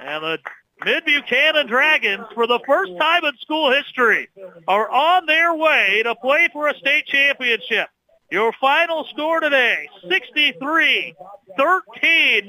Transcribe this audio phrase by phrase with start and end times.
[0.00, 0.38] And the
[0.84, 4.28] Mid Buchanan Dragons, for the first time in school history,
[4.66, 7.88] are on their way to play for a state championship.
[8.30, 11.14] Your final score today, 63-13,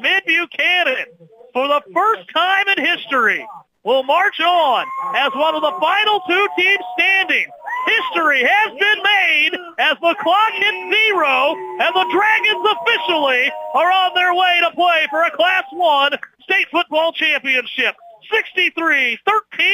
[0.02, 1.06] Mid Buchanan,
[1.54, 3.46] for the first time in history,
[3.84, 7.48] will march on as one of the final two teams standing.
[7.86, 14.14] History has been made as the clock hits zero and the Dragons officially are on
[14.14, 17.96] their way to play for a Class 1 state football championship.
[18.32, 19.18] 63-13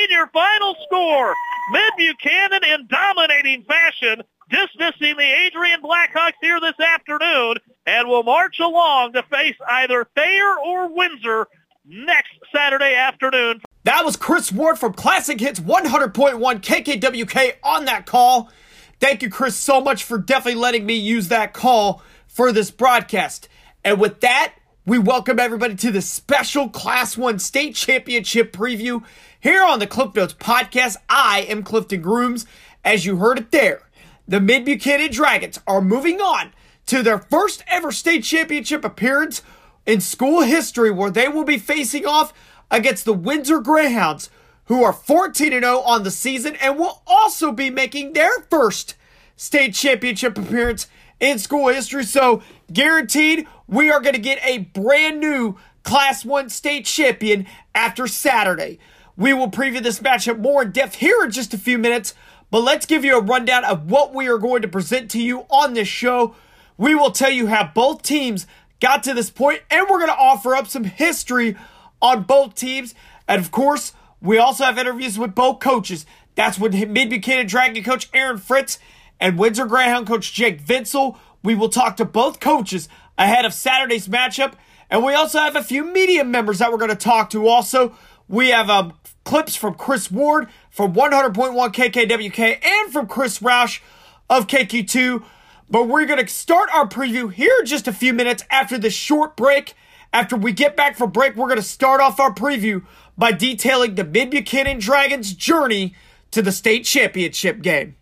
[0.10, 1.34] your final score.
[1.72, 8.60] Mid Buchanan in dominating fashion dismissing the Adrian Blackhawks here this afternoon and will march
[8.60, 11.48] along to face either Thayer or Windsor
[11.86, 13.62] next Saturday afternoon.
[13.88, 18.52] That was Chris Ward from Classic Hits 100.1 KKWK on that call.
[19.00, 23.48] Thank you, Chris, so much for definitely letting me use that call for this broadcast.
[23.86, 24.56] And with that,
[24.86, 29.06] we welcome everybody to the special Class 1 State Championship preview
[29.40, 30.98] here on the Cliff Notes podcast.
[31.08, 32.46] I am Clifton Grooms.
[32.84, 33.84] As you heard it there,
[34.28, 36.52] the Mid Buchanan Dragons are moving on
[36.88, 39.44] to their first ever state championship appearance
[39.86, 42.34] in school history where they will be facing off
[42.72, 44.30] against the Windsor Greyhounds,
[44.66, 48.96] who are 14 0 on the season and will also be making their first
[49.36, 50.88] state championship appearance
[51.20, 52.04] in school history.
[52.04, 58.08] So, guaranteed, we are going to get a brand new Class 1 state champion after
[58.08, 58.80] Saturday.
[59.16, 62.14] We will preview this matchup more in depth here in just a few minutes,
[62.52, 65.46] but let's give you a rundown of what we are going to present to you
[65.50, 66.36] on this show.
[66.78, 68.46] We will tell you how both teams
[68.80, 71.56] got to this point, and we're going to offer up some history
[72.02, 72.96] on both teams.
[73.28, 76.06] And of course, we also have interviews with both coaches.
[76.36, 78.80] That's with Mid Buchanan Dragon coach Aaron Fritz
[79.20, 81.18] and Windsor Greyhound coach Jake Vinsel.
[81.44, 84.54] We will talk to both coaches ahead of Saturday's matchup.
[84.90, 87.48] And we also have a few media members that we're going to talk to.
[87.48, 87.96] Also,
[88.28, 88.94] we have um,
[89.26, 91.34] clips from Chris Ward from 100.1
[91.74, 93.82] KKWK and from Chris Roush
[94.30, 95.24] of KQ2.
[95.70, 98.94] But we're going to start our preview here in just a few minutes after this
[98.94, 99.76] short break.
[100.14, 102.86] After we get back from break, we're going to start off our preview
[103.18, 105.96] by detailing the Mid Buchanan Dragons' journey
[106.32, 107.96] to the state championship game.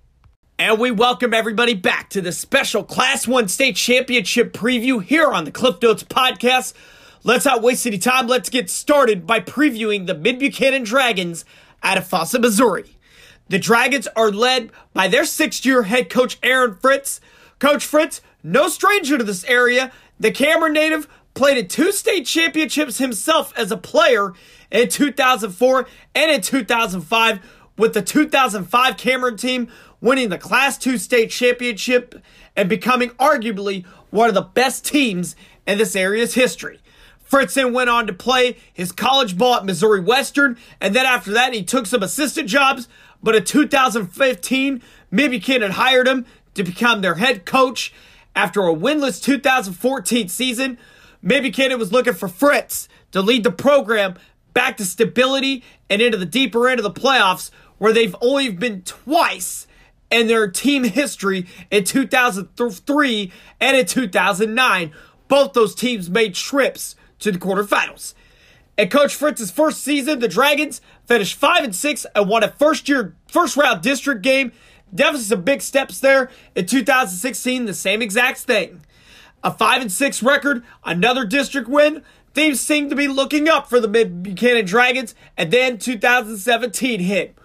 [0.58, 5.44] And we welcome everybody back to the special Class 1 State Championship preview here on
[5.44, 6.74] the Cliff Notes podcast.
[7.24, 8.28] Let's not waste any time.
[8.28, 11.44] Let's get started by previewing the Mid Buchanan Dragons
[11.84, 12.98] out of Faucett, Missouri.
[13.50, 17.20] The Dragons are led by their sixth year head coach, Aaron Fritz.
[17.60, 22.98] Coach Fritz, no stranger to this area, the Cameron native played in two state championships
[22.98, 24.34] himself as a player
[24.72, 27.40] in 2004 and in 2005
[27.78, 29.68] with the 2005 Cameron team
[30.02, 32.16] winning the Class 2 state championship
[32.56, 35.36] and becoming arguably one of the best teams
[35.68, 36.80] in this area's history.
[37.30, 41.54] Fritzen went on to play his college ball at Missouri Western, and then after that,
[41.54, 42.88] he took some assistant jobs.
[43.22, 47.94] But in 2015, Mid Buchanan hired him to become their head coach.
[48.36, 50.78] After a winless 2014 season,
[51.26, 54.14] Mid Buchanan was looking for Fritz to lead the program
[54.54, 57.50] back to stability and into the deeper end of the playoffs,
[57.80, 59.66] where they've only been twice
[60.12, 64.92] in their team history in 2003 and in 2009.
[65.28, 68.14] Both those teams made trips to the quarterfinals.
[68.78, 72.88] In Coach Fritz's first season, the Dragons finished 5 and 6 and won a first
[72.88, 74.52] year first round district game
[74.94, 76.30] Definitely some big steps there.
[76.56, 78.82] In 2016, the same exact thing.
[79.46, 82.02] A 5 and 6 record, another district win.
[82.34, 87.38] Things seem to be looking up for the Mid Buchanan Dragons, and then 2017 hit.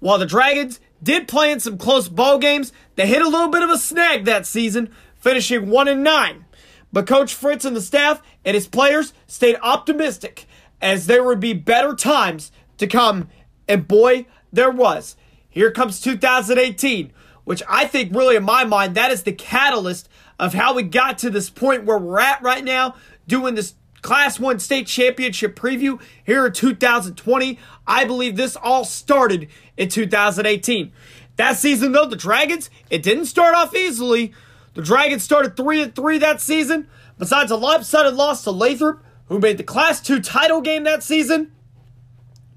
[0.00, 3.62] While the Dragons did play in some close ball games, they hit a little bit
[3.62, 6.46] of a snag that season, finishing 1 and 9.
[6.90, 10.46] But Coach Fritz and the staff and his players stayed optimistic
[10.80, 13.28] as there would be better times to come,
[13.68, 15.16] and boy, there was.
[15.50, 17.12] Here comes 2018,
[17.44, 20.08] which I think really in my mind, that is the catalyst
[20.42, 22.96] of how we got to this point where we're at right now,
[23.28, 27.60] doing this Class 1 state championship preview here in 2020.
[27.86, 29.46] I believe this all started
[29.76, 30.90] in 2018.
[31.36, 34.34] That season, though, the Dragons, it didn't start off easily.
[34.74, 36.88] The Dragons started 3 and 3 that season.
[37.18, 41.52] Besides a lopsided loss to Lathrop, who made the Class 2 title game that season,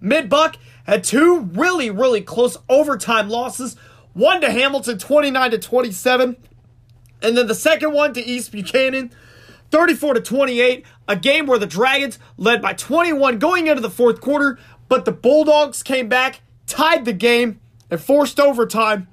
[0.01, 0.57] Mid Buck
[0.87, 3.75] had two really, really close overtime losses.
[4.13, 6.37] One to Hamilton, 29 to 27.
[7.21, 9.11] And then the second one to East Buchanan,
[9.71, 10.85] 34 to 28.
[11.07, 14.57] A game where the Dragons led by 21 going into the fourth quarter,
[14.89, 17.59] but the Bulldogs came back, tied the game,
[17.91, 19.07] and forced overtime,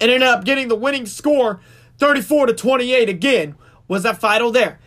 [0.00, 1.60] and ended up getting the winning score,
[1.98, 3.54] 34 to 28 again,
[3.86, 4.78] was that final there.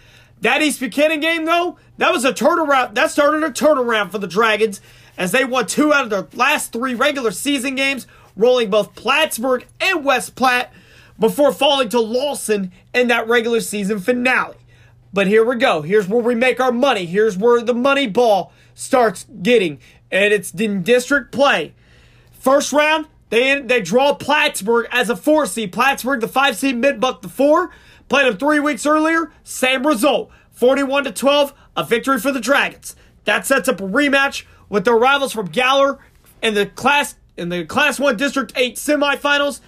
[0.41, 2.95] That East Buchanan game, though, that was a turnaround.
[2.95, 4.81] That started a turnaround for the Dragons
[5.18, 9.65] as they won two out of their last three regular season games, rolling both Plattsburgh
[9.81, 10.71] and West Platte
[11.19, 14.57] before falling to Lawson in that regular season finale.
[15.13, 15.81] But here we go.
[15.81, 17.05] Here's where we make our money.
[17.05, 19.79] Here's where the money ball starts getting.
[20.11, 21.73] And it's in district play.
[22.31, 25.71] First round, they, they draw Plattsburgh as a four seed.
[25.71, 27.71] Plattsburgh, the five seed, Mid-Buck, the four.
[28.09, 29.31] Played them three weeks earlier.
[29.43, 30.31] Same result.
[30.51, 32.95] 41 to 12, a victory for the Dragons.
[33.25, 35.99] That sets up a rematch with their rivals from Gower
[36.41, 39.61] in the class in the Class 1 District 8 semifinals.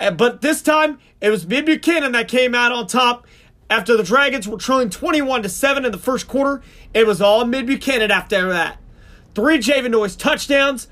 [0.00, 3.26] Uh, but this time, it was Mid Buchanan that came out on top
[3.68, 6.62] after the Dragons were trailing 21 to 7 in the first quarter.
[6.94, 8.78] It was all Mid Buchanan after that.
[9.34, 10.88] Three Javen Noyes touchdowns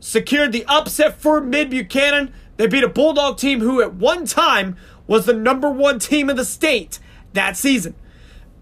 [0.00, 2.34] secured the upset for Mid Buchanan.
[2.56, 6.36] They beat a Bulldog team who at one time was the number one team in
[6.36, 6.98] the state
[7.32, 7.94] that season.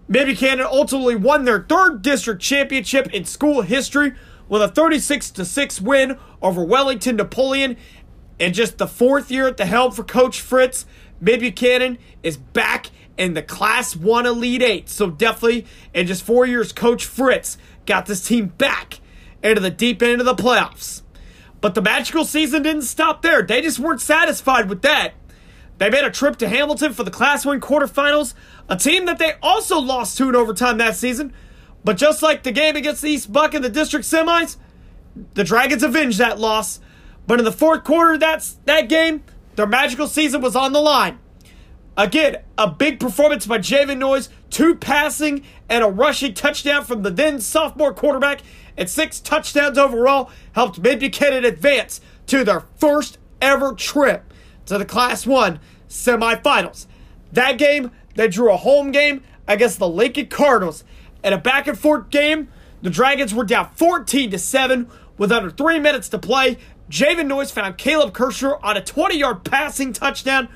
[0.07, 4.13] Mid Buchanan ultimately won their third district championship in school history
[4.47, 7.77] with a 36 6 win over Wellington Napoleon.
[8.41, 10.87] And just the fourth year at the helm for Coach Fritz,
[11.21, 14.89] Mid Buchanan is back in the Class 1 Elite 8.
[14.89, 18.99] So definitely, in just four years, Coach Fritz got this team back
[19.43, 21.03] into the deep end of the playoffs.
[21.61, 23.43] But the magical season didn't stop there.
[23.43, 25.13] They just weren't satisfied with that.
[25.77, 28.33] They made a trip to Hamilton for the Class 1 quarterfinals,
[28.67, 31.31] a team that they also lost to in overtime that season.
[31.83, 34.57] But just like the game against the East Buck in the district semis,
[35.35, 36.79] the Dragons avenged that loss.
[37.27, 39.23] But in the fourth quarter of that, that game,
[39.55, 41.19] their magical season was on the line.
[41.97, 47.11] Again, a big performance by Javen Noyes, two passing and a rushing touchdown from the
[47.11, 48.41] then sophomore quarterback,
[48.77, 54.33] and six touchdowns overall helped Mid Buchanan advance to their first ever trip
[54.65, 55.59] to the Class 1
[55.89, 56.87] semifinals.
[57.33, 60.83] That game, they drew a home game against the Lincoln Cardinals.
[61.23, 62.47] In a back and forth game,
[62.81, 66.57] the Dragons were down 14 to 7 with under three minutes to play.
[66.91, 70.49] Javen Noyes found Caleb Kershaw on a 20 yard passing touchdown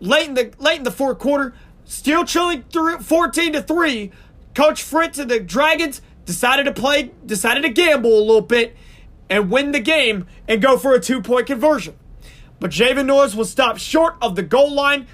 [0.00, 1.54] late in the late in the fourth quarter.
[1.86, 4.12] Still chilling through 14 to 3.
[4.54, 8.76] Coach Fritz and the Dragons decided to play, decided to gamble a little bit
[9.30, 11.96] and win the game and go for a two point conversion.
[12.60, 15.06] But Javen Noyes was stopped short of the goal line,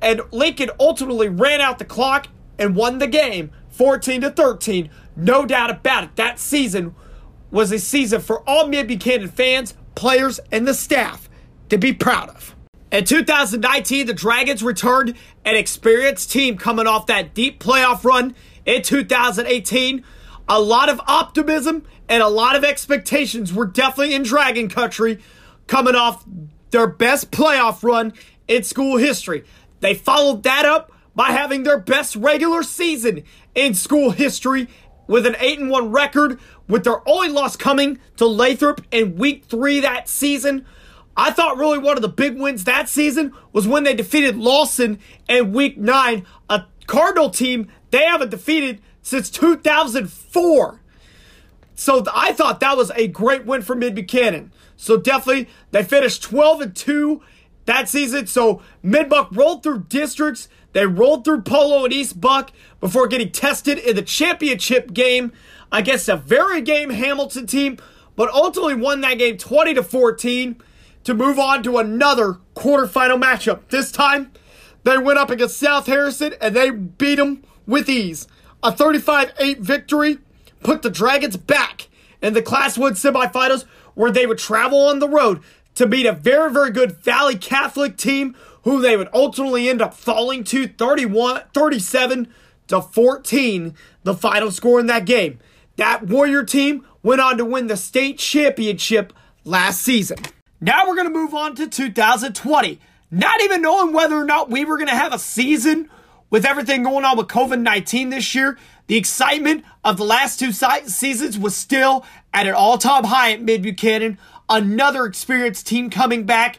[0.00, 4.90] and Lincoln ultimately ran out the clock and won the game 14 to 13.
[5.16, 6.16] No doubt about it.
[6.16, 6.94] That season
[7.50, 11.28] was a season for all Mid Buchanan fans, players, and the staff
[11.68, 12.54] to be proud of.
[12.90, 15.14] In 2019, the Dragons returned
[15.44, 20.04] an experienced team coming off that deep playoff run in 2018.
[20.48, 25.18] A lot of optimism and a lot of expectations were definitely in Dragon Country
[25.66, 26.24] coming off
[26.70, 28.12] their best playoff run
[28.46, 29.44] in school history.
[29.80, 33.24] They followed that up by having their best regular season
[33.54, 34.68] in school history
[35.06, 39.44] with an 8 and 1 record, with their only loss coming to Lathrop in week
[39.44, 40.64] 3 that season.
[41.16, 44.98] I thought really one of the big wins that season was when they defeated Lawson
[45.28, 50.80] in week 9, a Cardinal team they haven't defeated since 2004.
[51.76, 54.52] So I thought that was a great win for Mid Buchanan.
[54.76, 57.22] So definitely they finished 12 and 2
[57.66, 58.26] that season.
[58.26, 60.48] So Mid-Buck rolled through districts.
[60.74, 65.32] They rolled through Polo and East Buck before getting tested in the championship game
[65.72, 67.78] against a very game Hamilton team,
[68.16, 70.60] but ultimately won that game 20 to 14
[71.04, 73.60] to move on to another quarterfinal matchup.
[73.68, 74.32] This time
[74.82, 78.26] they went up against South Harrison and they beat them with ease.
[78.62, 80.18] A 35-8 victory
[80.64, 81.88] put the Dragons back
[82.20, 83.64] in the Class 1 semifinals
[83.94, 85.40] where they would travel on the road
[85.76, 89.94] to beat a very, very good Valley Catholic team who they would ultimately end up
[89.94, 92.28] falling to 31, 37
[92.68, 95.38] to 14, the final score in that game.
[95.76, 99.12] That Warrior team went on to win the state championship
[99.44, 100.18] last season.
[100.60, 102.80] Now we're going to move on to 2020.
[103.10, 105.90] Not even knowing whether or not we were going to have a season
[106.30, 110.50] with everything going on with COVID 19 this year, the excitement of the last two
[110.50, 114.18] seasons was still at an all time high at Mid Buchanan.
[114.48, 116.58] Another experienced team coming back.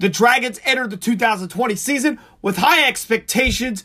[0.00, 3.84] The Dragons entered the 2020 season with high expectations.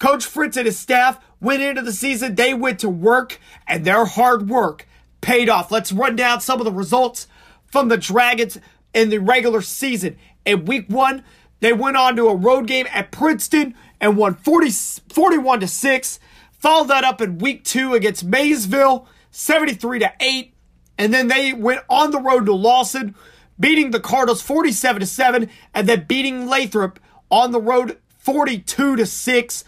[0.00, 3.38] Coach Fritz and his staff went into the season, they went to work,
[3.68, 4.88] and their hard work
[5.20, 5.70] paid off.
[5.70, 7.28] Let's run down some of the results
[7.64, 8.58] from the Dragons
[8.92, 10.16] in the regular season.
[10.44, 11.22] In week one,
[11.60, 16.18] they went on to a road game at Princeton and won 40, 41 to 6.
[16.50, 20.54] Followed that up in week two against Maysville, 73 to 8.
[20.98, 23.14] And then they went on the road to Lawson,
[23.62, 26.98] beating the Cardinals 47 to 7, and then beating Lathrop
[27.30, 29.64] on the road 42 to 6.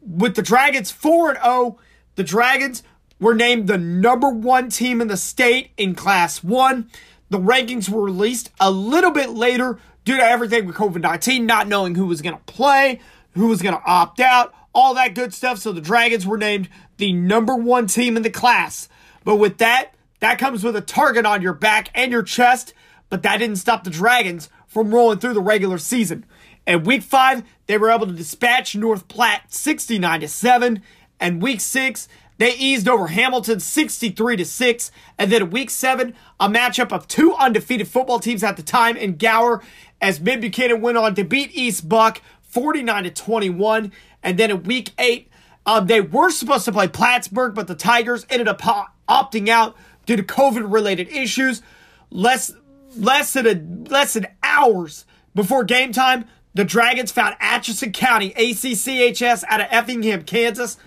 [0.00, 1.78] with the Dragons 4 and 0,
[2.14, 2.82] the Dragons
[3.18, 6.90] were named the number one team in the state in Class 1.
[7.30, 11.66] The rankings were released a little bit later due to everything with COVID 19, not
[11.66, 13.00] knowing who was going to play,
[13.32, 15.58] who was going to opt out, all that good stuff.
[15.58, 16.68] So the Dragons were named
[16.98, 18.88] the number one team in the class.
[19.24, 22.74] But with that, that comes with a target on your back and your chest.
[23.08, 26.24] But that didn't stop the Dragons from rolling through the regular season.
[26.66, 30.82] In week five, they were able to dispatch North Platte 69 to 7.
[31.20, 32.08] And week six,
[32.38, 34.90] they eased over Hamilton 63 to 6.
[35.18, 38.96] And then in week seven, a matchup of two undefeated football teams at the time
[38.96, 39.62] in Gower
[40.00, 43.92] as Mid Buchanan went on to beat East Buck 49 to 21.
[44.22, 45.30] And then in week eight,
[45.64, 48.60] um, they were supposed to play Plattsburgh, but the Tigers ended up
[49.08, 51.62] opting out due to COVID related issues.
[52.10, 52.52] Less
[52.96, 59.44] less than a, less than hours before game time, the Dragons found Atchison County ACCHS
[59.48, 60.78] out of Effingham, Kansas,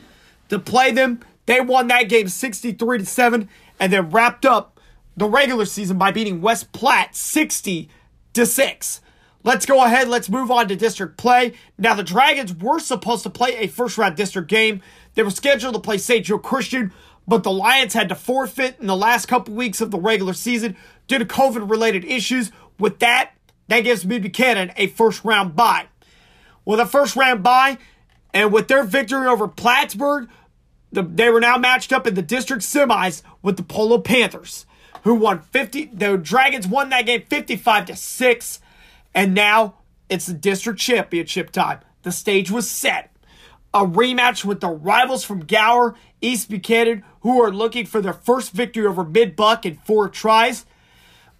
[0.49, 1.19] to play them.
[1.45, 3.49] They won that game 63 to 7
[3.79, 4.79] and then wrapped up
[5.15, 7.89] the regular season by beating West Platte 60
[8.33, 9.01] to 6.
[9.43, 10.07] Let's go ahead.
[10.07, 11.53] Let's move on to district play.
[11.77, 14.81] Now, the Dragons were supposed to play a first round district game.
[15.13, 16.25] They were scheduled to play St.
[16.25, 16.91] Joe Christian,
[17.27, 20.75] but the Lions had to forfeit in the last couple weeks of the regular season
[21.09, 22.51] due to COVID related issues.
[22.79, 23.31] With that,
[23.67, 25.87] that gives Mid Buchanan a first round bye.
[26.63, 27.77] With a first round bye,
[28.33, 30.29] and with their victory over Plattsburgh,
[30.91, 34.65] the, they were now matched up in the district semis with the Polo Panthers,
[35.03, 35.85] who won 50.
[35.93, 38.59] The Dragons won that game 55 to 6.
[39.13, 39.75] And now
[40.09, 41.79] it's the district championship time.
[42.03, 43.15] The stage was set.
[43.73, 48.51] A rematch with the rivals from Gower, East Buchanan, who are looking for their first
[48.51, 50.65] victory over Mid Buck in four tries.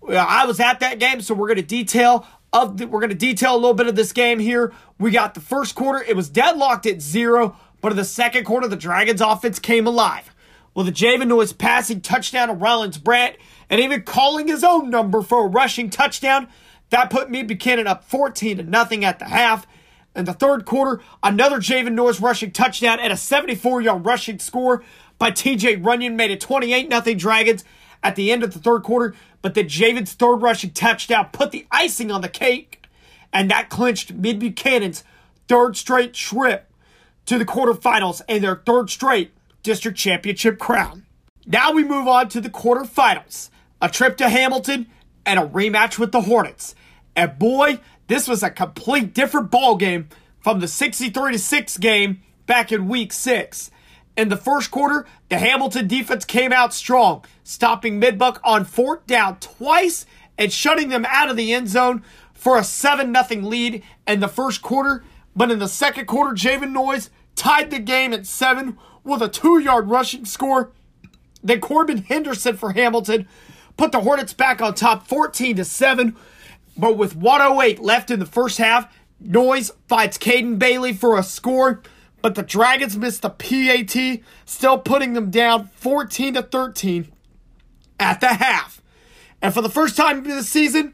[0.08, 3.16] I was at that game, so we're going to detail of the, we're going to
[3.16, 4.74] detail a little bit of this game here.
[4.98, 7.56] We got the first quarter; it was deadlocked at zero.
[7.82, 10.34] But in the second quarter, the Dragons offense came alive.
[10.74, 13.38] With Javen Noyes passing touchdown to Rollins Brandt
[13.70, 16.48] and even calling his own number for a rushing touchdown,
[16.90, 19.68] that put Mid Buchanan up 14 to nothing at the half.
[20.16, 24.84] In the third quarter, another Javen Noyes rushing touchdown and a 74 yard rushing score
[25.18, 27.64] by TJ Runyon made it 28 0 Dragons
[28.04, 29.16] at the end of the third quarter.
[29.42, 32.84] But then Javen's third rushing touchdown put the icing on the cake,
[33.32, 35.04] and that clinched Mid Buchanan's
[35.48, 36.72] third straight trip
[37.26, 39.32] to the quarterfinals and their third straight
[39.64, 41.06] district championship crown.
[41.46, 43.50] Now we move on to the quarterfinals,
[43.82, 44.88] a trip to Hamilton
[45.26, 46.76] and a rematch with the Hornets.
[47.16, 52.72] And boy, this was a complete different ball game from the 63 6 game back
[52.72, 53.72] in week 6.
[54.18, 59.40] In the first quarter, the Hamilton defense came out strong, stopping Midbuck on fourth down
[59.40, 60.06] twice
[60.38, 64.28] and shutting them out of the end zone for a 7 0 lead in the
[64.28, 65.04] first quarter.
[65.36, 69.60] But in the second quarter, Javen Noyes tied the game at seven with a two
[69.60, 70.72] yard rushing score.
[71.42, 73.28] Then Corbin Henderson for Hamilton
[73.78, 76.16] put the Hornets back on top 14 to 7.
[76.78, 81.82] But with 108 left in the first half, Noyes fights Caden Bailey for a score.
[82.22, 87.12] But the Dragons missed the PAT, still putting them down 14 to 13
[88.00, 88.82] at the half.
[89.42, 90.94] And for the first time this season,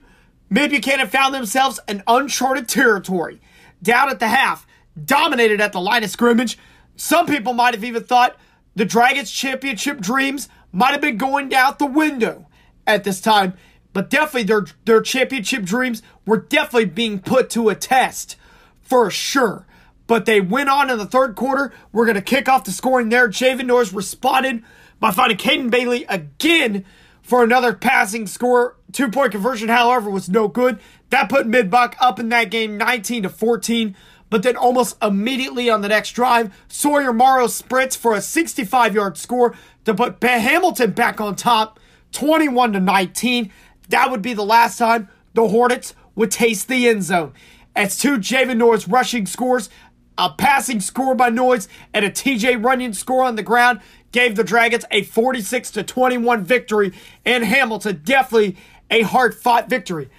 [0.50, 3.42] Mid Buchanan found themselves in uncharted territory.
[3.82, 4.68] Down at the half,
[5.04, 6.58] dominated at the line of scrimmage.
[6.96, 8.38] Some people might have even thought
[8.76, 12.48] the Dragons championship dreams might have been going out the window
[12.86, 13.54] at this time,
[13.94, 18.36] but definitely their their championship dreams were definitely being put to a test
[18.82, 19.66] for sure.
[20.08, 21.74] But they went on in the third quarter.
[21.92, 23.28] We're going to kick off the scoring there.
[23.28, 24.64] Javen Noyes responded
[25.00, 26.86] by finding Caden Bailey again
[27.22, 28.78] for another passing score.
[28.92, 30.80] Two point conversion, however, was no good.
[31.10, 33.96] That put Midbuck up in that game 19 to 14.
[34.30, 39.18] But then almost immediately on the next drive, Sawyer Morrow sprints for a 65 yard
[39.18, 41.80] score to put Hamilton back on top
[42.12, 43.52] 21 to 19.
[43.90, 47.34] That would be the last time the Hornets would taste the end zone.
[47.76, 49.70] As two Javen Noyes rushing scores,
[50.18, 53.82] a passing score by Noyes, and a TJ Runyon score on the ground
[54.12, 56.94] gave the Dragons a 46 to 21 victory
[57.26, 58.02] in Hamilton.
[58.04, 58.58] Definitely
[58.90, 60.10] a hard fought victory.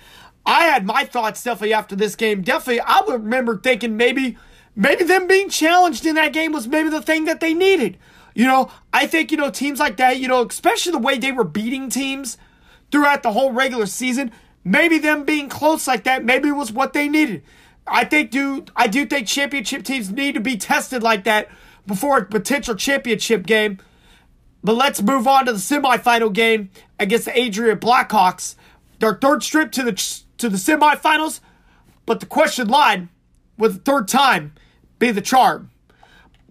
[0.45, 2.43] I had my thoughts definitely after this game.
[2.43, 4.37] Definitely, I would remember thinking maybe,
[4.77, 7.99] maybe them being challenged in that game was maybe the thing that they needed.
[8.35, 11.33] You know, I think, you know, teams like that, you know, especially the way they
[11.33, 12.37] were beating teams
[12.93, 14.31] throughout the whole regular season,
[14.63, 17.43] maybe them being close like that, maybe was what they needed.
[17.87, 21.49] I think do I do think championship teams need to be tested like that
[21.87, 23.79] before a potential championship game.
[24.65, 28.57] But let's move on to the semifinal game against the Adrian Blackhawks.
[28.99, 29.93] Their third trip to the
[30.39, 31.41] to the semifinals,
[32.05, 33.09] but the question line
[33.57, 34.55] with the third time
[34.99, 35.71] be the charm.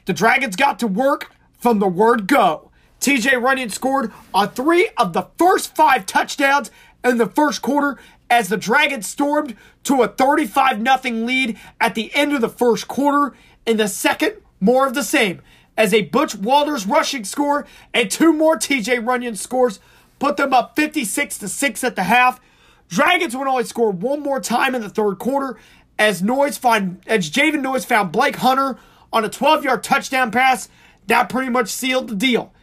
[0.05, 2.71] The Dragons got to work from the word go.
[3.01, 6.71] TJ Runyon scored on three of the first five touchdowns
[7.03, 12.13] in the first quarter as the Dragons stormed to a 35 0 lead at the
[12.13, 13.35] end of the first quarter.
[13.65, 15.41] In the second, more of the same
[15.77, 19.79] as a Butch Walters rushing score and two more TJ Runyon scores
[20.19, 22.39] put them up 56 to 6 at the half.
[22.87, 25.57] Dragons would only score one more time in the third quarter
[25.97, 28.77] as Noyes find as Javen Noyes found Blake Hunter
[29.11, 30.69] on a 12-yard touchdown pass.
[31.07, 32.53] That pretty much sealed the deal.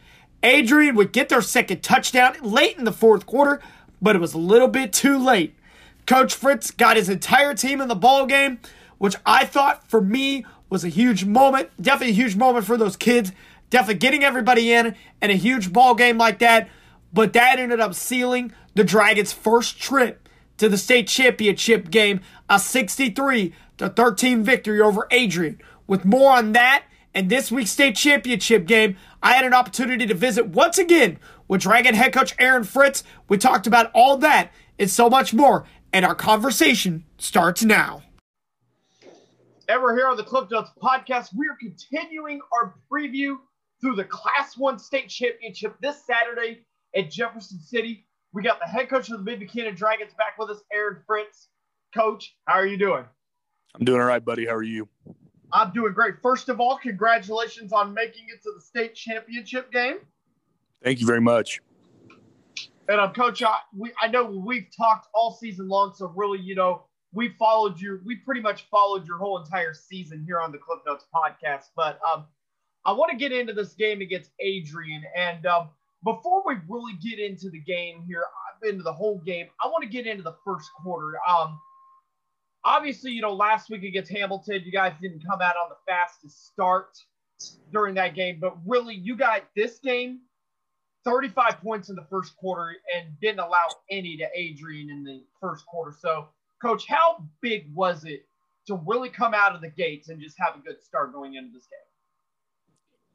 [0.41, 3.61] Adrian would get their second touchdown late in the fourth quarter,
[4.03, 5.55] but it was a little bit too late.
[6.05, 8.59] Coach Fritz got his entire team in the ball game,
[8.97, 11.69] which I thought for me was a huge moment.
[11.81, 13.31] Definitely a huge moment for those kids.
[13.69, 16.69] Definitely getting everybody in and a huge ball game like that.
[17.13, 22.19] But that ended up sealing the Dragons' first trip to the state championship game,
[22.49, 25.61] a 63 to 13 victory over Adrian.
[25.87, 26.83] With more on that
[27.13, 31.61] and this week's state championship game, I had an opportunity to visit once again with
[31.61, 33.03] Dragon head coach Aaron Fritz.
[33.27, 38.03] We talked about all that and so much more, and our conversation starts now.
[39.69, 43.37] Ever here on the Cliff Notes podcast, we are continuing our preview
[43.79, 48.05] through the Class 1 state championship this Saturday at Jefferson City.
[48.33, 51.49] We got the head coach of the Mid Buchanan Dragons back with us, Aaron Fritz.
[51.95, 53.05] Coach, how are you doing?
[53.75, 54.45] I'm doing all right, buddy.
[54.45, 54.87] How are you?
[55.51, 56.15] I'm doing great.
[56.21, 59.97] First of all, congratulations on making it to the state championship game.
[60.83, 61.61] Thank you very much.
[62.89, 66.55] And um, Coach, I, we, I know we've talked all season long, so really, you
[66.55, 68.01] know, we followed you.
[68.03, 71.65] We pretty much followed your whole entire season here on the Cliff Notes podcast.
[71.75, 72.25] But um,
[72.85, 75.03] I want to get into this game against Adrian.
[75.15, 75.69] And um,
[76.03, 78.25] before we really get into the game here,
[78.63, 81.13] into the whole game, I want to get into the first quarter.
[81.29, 81.59] Um,
[82.65, 86.47] obviously, you know, last week against Hamilton, you guys didn't come out on the fastest
[86.47, 86.97] start
[87.71, 90.21] during that game, but really, you got this game
[91.05, 95.65] 35 points in the first quarter and didn't allow any to Adrian in the first
[95.65, 95.95] quarter.
[95.97, 96.27] So,
[96.61, 98.25] coach, how big was it
[98.67, 101.51] to really come out of the gates and just have a good start going into
[101.51, 101.79] this game?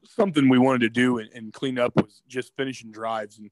[0.04, 3.38] Something we wanted to do and, and clean up was just finishing drives.
[3.38, 3.50] And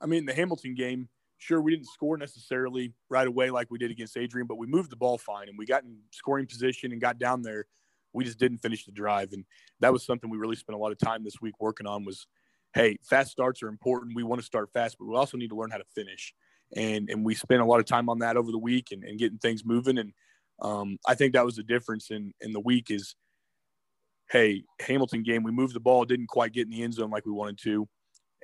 [0.00, 3.90] I mean, the Hamilton game, sure, we didn't score necessarily right away like we did
[3.90, 7.00] against Adrian, but we moved the ball fine and we got in scoring position and
[7.00, 7.66] got down there.
[8.12, 9.32] We just didn't finish the drive.
[9.32, 9.44] And
[9.80, 12.26] that was something we really spent a lot of time this week working on was,
[12.74, 14.16] hey, fast starts are important.
[14.16, 16.34] We want to start fast, but we also need to learn how to finish.
[16.76, 19.18] And, and we spent a lot of time on that over the week and, and
[19.18, 19.98] getting things moving.
[19.98, 20.12] And
[20.60, 23.14] um, I think that was the difference in, in the week is,
[24.30, 27.26] hey, Hamilton game, we moved the ball, didn't quite get in the end zone like
[27.26, 27.88] we wanted to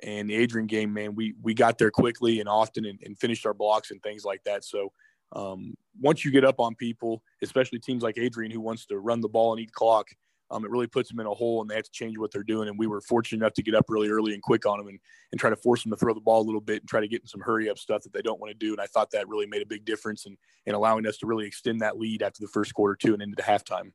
[0.03, 3.45] and the Adrian game, man, we we got there quickly and often and, and finished
[3.45, 4.63] our blocks and things like that.
[4.63, 4.91] So
[5.33, 9.21] um, once you get up on people, especially teams like Adrian who wants to run
[9.21, 10.09] the ball and eat clock,
[10.51, 12.43] um, it really puts them in a hole and they have to change what they're
[12.43, 12.67] doing.
[12.67, 14.99] And we were fortunate enough to get up really early and quick on them and,
[15.31, 17.07] and try to force them to throw the ball a little bit and try to
[17.07, 18.73] get in some hurry up stuff that they don't want to do.
[18.73, 21.47] And I thought that really made a big difference in, in allowing us to really
[21.47, 23.91] extend that lead after the first quarter two and into the halftime.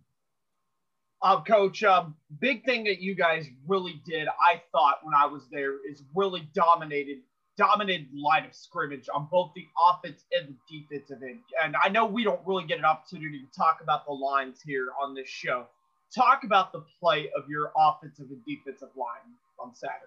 [1.22, 5.48] Uh, Coach, um, big thing that you guys really did, I thought when I was
[5.50, 7.18] there, is really dominated
[7.56, 11.40] dominated line of scrimmage on both the offense and the defensive end.
[11.62, 14.88] And I know we don't really get an opportunity to talk about the lines here
[15.02, 15.66] on this show.
[16.14, 20.00] Talk about the play of your offensive and defensive line on Saturday.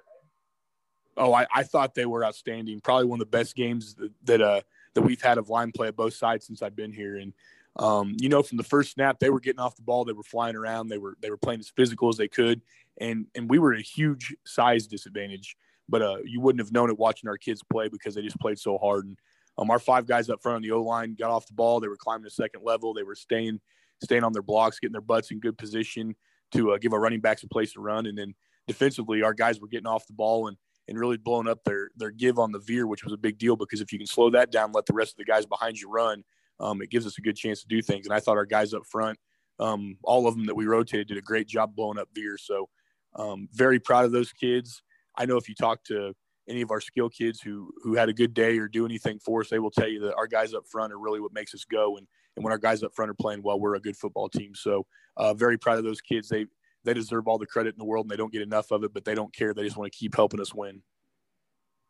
[1.17, 2.79] Oh, I, I thought they were outstanding.
[2.79, 4.61] Probably one of the best games that that, uh,
[4.93, 7.17] that we've had of line play at both sides since I've been here.
[7.17, 7.33] And
[7.75, 10.05] um, you know, from the first snap, they were getting off the ball.
[10.05, 10.89] They were flying around.
[10.89, 12.61] They were they were playing as physical as they could,
[12.99, 15.55] and and we were a huge size disadvantage.
[15.87, 18.59] But uh, you wouldn't have known it watching our kids play because they just played
[18.59, 19.05] so hard.
[19.05, 19.17] And
[19.57, 21.79] um, our five guys up front on the O line got off the ball.
[21.79, 22.93] They were climbing the second level.
[22.93, 23.59] They were staying
[24.03, 26.15] staying on their blocks, getting their butts in good position
[26.51, 28.05] to uh, give our running backs a place to run.
[28.05, 28.33] And then
[28.67, 30.57] defensively, our guys were getting off the ball and
[30.87, 33.55] and really blowing up their their give on the veer, which was a big deal
[33.55, 35.89] because if you can slow that down, let the rest of the guys behind you
[35.89, 36.23] run
[36.59, 38.05] um, it gives us a good chance to do things.
[38.05, 39.17] And I thought our guys up front,
[39.59, 42.37] um, all of them that we rotated, did a great job blowing up veer.
[42.37, 42.69] So
[43.15, 44.81] um, very proud of those kids.
[45.17, 46.13] I know if you talk to
[46.47, 49.41] any of our skill kids who who had a good day or do anything for
[49.41, 51.63] us, they will tell you that our guys up front are really what makes us
[51.63, 51.97] go.
[51.97, 52.07] And
[52.39, 54.55] and when our guys up front are playing well, we're a good football team.
[54.55, 54.85] So
[55.17, 56.29] uh, very proud of those kids.
[56.29, 56.45] They
[56.85, 58.93] they deserve all the credit in the world, and they don't get enough of it.
[58.93, 59.53] But they don't care.
[59.53, 60.81] They just want to keep helping us win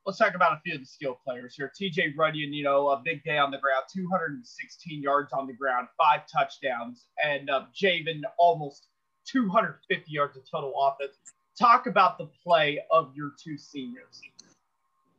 [0.10, 1.72] let's talk about a few of the skill players here.
[1.80, 5.88] TJ Runyon, you know, a big day on the ground, 216 yards on the ground,
[6.00, 8.88] five touchdowns, and uh, Javen almost
[9.28, 11.18] 250 yards of total offense.
[11.60, 14.22] Talk about the play of your two seniors.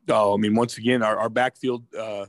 [0.09, 2.27] Oh, I mean, once again, our, our backfield, uh,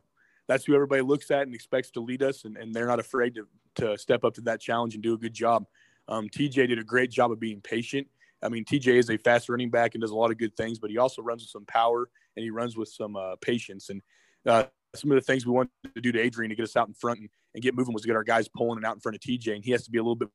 [0.52, 3.36] that's who everybody looks at and expects to lead us, and, and they're not afraid
[3.36, 5.66] to, to step up to that challenge and do a good job.
[6.08, 8.08] Um, TJ did a great job of being patient
[8.44, 10.80] I mean, TJ is a fast running back and does a lot of good things,
[10.80, 13.90] but he also runs with some power and he runs with some uh, patience.
[13.90, 14.02] And
[14.46, 16.88] uh, some of the things we wanted to do to Adrian to get us out
[16.88, 19.02] in front and, and get moving was to get our guys pulling and out in
[19.02, 19.56] front of TJ.
[19.56, 20.30] And he has to be a little bit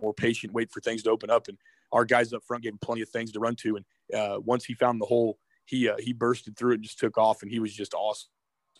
[0.00, 1.48] more patient, wait for things to open up.
[1.48, 1.56] And
[1.92, 3.76] our guys up front gave him plenty of things to run to.
[3.76, 3.84] And
[4.14, 7.16] uh, once he found the hole, he uh, he bursted through it and just took
[7.16, 8.28] off, and he was just awesome.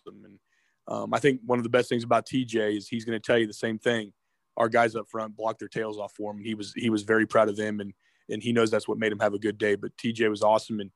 [0.06, 0.38] And
[0.86, 3.38] um, I think one of the best things about TJ is he's going to tell
[3.38, 4.12] you the same thing.
[4.56, 6.38] Our guys up front blocked their tails off for him.
[6.38, 7.92] He was he was very proud of them, and
[8.28, 9.74] and he knows that's what made him have a good day.
[9.74, 10.90] But TJ was awesome, and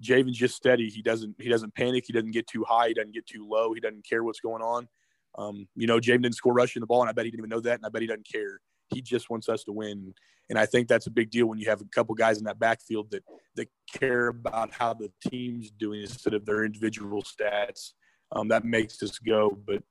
[0.00, 0.88] Javen's just steady.
[0.88, 2.04] He doesn't he doesn't panic.
[2.06, 2.88] He doesn't get too high.
[2.88, 3.72] He doesn't get too low.
[3.72, 4.88] He doesn't care what's going on.
[5.36, 7.50] Um, you know, Javen didn't score rushing the ball, and I bet he didn't even
[7.50, 8.60] know that, and I bet he doesn't care.
[8.92, 10.14] He just wants us to win,
[10.48, 12.58] and I think that's a big deal when you have a couple guys in that
[12.58, 13.24] backfield that
[13.56, 17.92] that care about how the team's doing instead of their individual stats.
[18.32, 19.58] Um, that makes us go.
[19.66, 19.82] But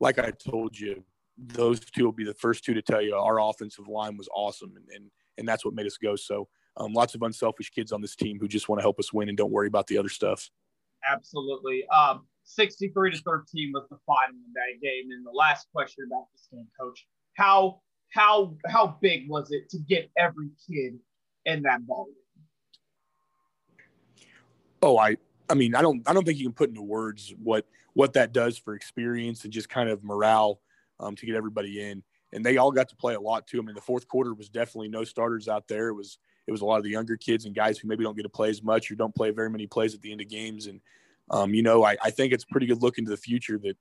[0.00, 1.04] like I told you,
[1.36, 4.74] those two will be the first two to tell you our offensive line was awesome,
[4.76, 6.16] and and, and that's what made us go.
[6.16, 9.12] So um, lots of unselfish kids on this team who just want to help us
[9.12, 10.50] win and don't worry about the other stuff.
[11.06, 11.86] Absolutely.
[11.88, 15.10] Um, 63 to 13 was the final in that game.
[15.12, 17.80] And the last question about this game, coach, how
[18.12, 20.98] how how big was it to get every kid
[21.44, 22.14] in that ball game?
[24.82, 25.16] Oh, I
[25.48, 28.32] I mean, I don't I don't think you can put into words what what that
[28.32, 30.60] does for experience and just kind of morale
[31.00, 32.02] um, to get everybody in.
[32.32, 33.60] And they all got to play a lot too.
[33.60, 35.88] I mean, the fourth quarter was definitely no starters out there.
[35.88, 38.16] It was it was a lot of the younger kids and guys who maybe don't
[38.16, 40.28] get to play as much or don't play very many plays at the end of
[40.28, 40.66] games.
[40.66, 40.80] And
[41.30, 43.76] um, you know, I, I think it's pretty good look into the future that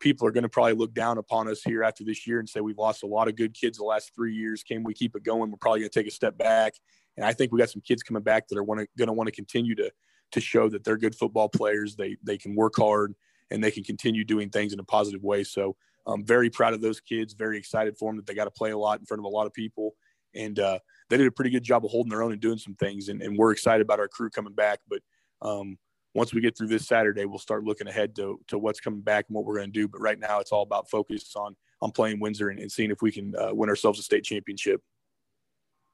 [0.00, 2.60] people are going to probably look down upon us here after this year and say
[2.60, 4.62] we've lost a lot of good kids the last three years.
[4.62, 5.50] Can we keep it going?
[5.50, 6.74] We're probably going to take a step back.
[7.16, 9.32] And I think we got some kids coming back that are going to want to
[9.32, 9.90] continue to
[10.32, 11.96] to show that they're good football players.
[11.96, 13.14] They they can work hard
[13.50, 15.44] and they can continue doing things in a positive way.
[15.44, 17.34] So I'm very proud of those kids.
[17.34, 19.28] Very excited for them that they got to play a lot in front of a
[19.28, 19.94] lot of people.
[20.34, 22.74] And uh, they did a pretty good job of holding their own and doing some
[22.74, 23.08] things.
[23.08, 24.80] And, and we're excited about our crew coming back.
[24.88, 25.00] But
[25.42, 25.78] um,
[26.14, 29.26] once we get through this Saturday, we'll start looking ahead to, to what's coming back
[29.28, 29.88] and what we're going to do.
[29.88, 33.02] But right now, it's all about focus on on playing Windsor and, and seeing if
[33.02, 34.82] we can uh, win ourselves a state championship.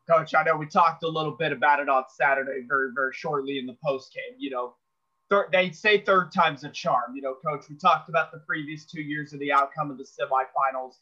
[0.09, 3.59] Coach, I know we talked a little bit about it on Saturday, very very shortly
[3.59, 4.37] in the post game.
[4.39, 4.75] You know,
[5.31, 7.15] third, they say third time's a charm.
[7.15, 10.05] You know, Coach, we talked about the previous two years of the outcome of the
[10.05, 10.97] semifinals.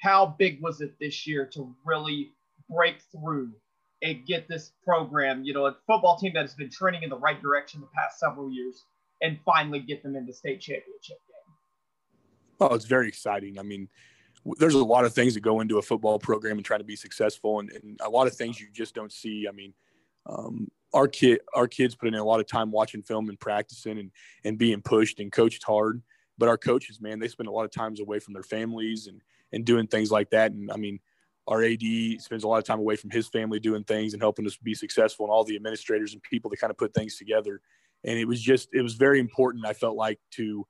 [0.00, 2.32] How big was it this year to really
[2.68, 3.52] break through
[4.02, 7.18] and get this program, you know, a football team that has been trending in the
[7.18, 8.84] right direction the past several years,
[9.22, 11.54] and finally get them into state championship game?
[12.60, 13.60] Oh, it's very exciting.
[13.60, 13.88] I mean,
[14.58, 16.96] there's a lot of things that go into a football program and trying to be
[16.96, 19.46] successful, and, and a lot of things you just don't see.
[19.48, 19.72] I mean,
[20.26, 23.98] um, our kid, our kids put in a lot of time watching film and practicing
[23.98, 24.10] and
[24.44, 26.02] and being pushed and coached hard.
[26.38, 29.20] But our coaches, man, they spend a lot of times away from their families and
[29.52, 30.52] and doing things like that.
[30.52, 30.98] And I mean,
[31.46, 31.82] our AD
[32.18, 34.74] spends a lot of time away from his family doing things and helping us be
[34.74, 37.60] successful, and all the administrators and people that kind of put things together.
[38.04, 39.66] And it was just it was very important.
[39.66, 40.66] I felt like to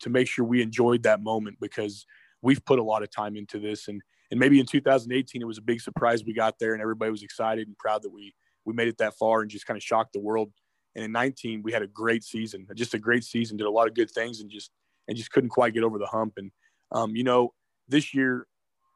[0.00, 2.04] to make sure we enjoyed that moment because
[2.42, 4.00] we've put a lot of time into this, and
[4.30, 7.22] and maybe in 2018 it was a big surprise we got there, and everybody was
[7.22, 10.12] excited and proud that we we made it that far and just kind of shocked
[10.12, 10.52] the world.
[10.94, 13.88] And in 19 we had a great season, just a great season, did a lot
[13.88, 14.70] of good things, and just
[15.08, 16.34] and just couldn't quite get over the hump.
[16.36, 16.50] And
[16.90, 17.54] um, you know,
[17.88, 18.46] this year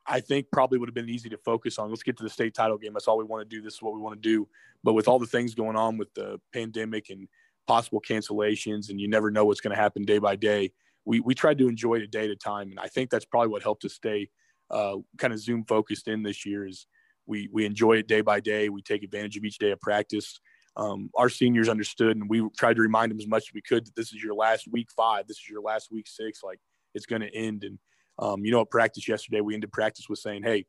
[0.07, 1.91] I think probably would have been easy to focus on.
[1.91, 2.93] Let's get to the state title game.
[2.93, 3.61] That's all we want to do.
[3.63, 4.49] This is what we want to do.
[4.85, 7.29] But with all the things going on with the pandemic and
[7.67, 10.73] possible cancellations, and you never know what's going to happen day by day,
[11.07, 12.71] we, we tried to enjoy it a day at a time.
[12.71, 14.29] And I think that's probably what helped us stay
[14.71, 16.87] uh, kind of Zoom focused in this year is
[17.27, 18.69] we, we enjoy it day by day.
[18.69, 20.41] We take advantage of each day of practice.
[20.77, 23.87] Um, our seniors understood, and we tried to remind them as much as we could
[23.87, 25.27] that this is your last week five.
[25.27, 26.43] This is your last week six.
[26.43, 26.61] Like
[26.95, 27.65] it's going to end.
[27.65, 27.79] And
[28.19, 30.67] um, you know, at practice yesterday, we ended practice with saying, "Hey,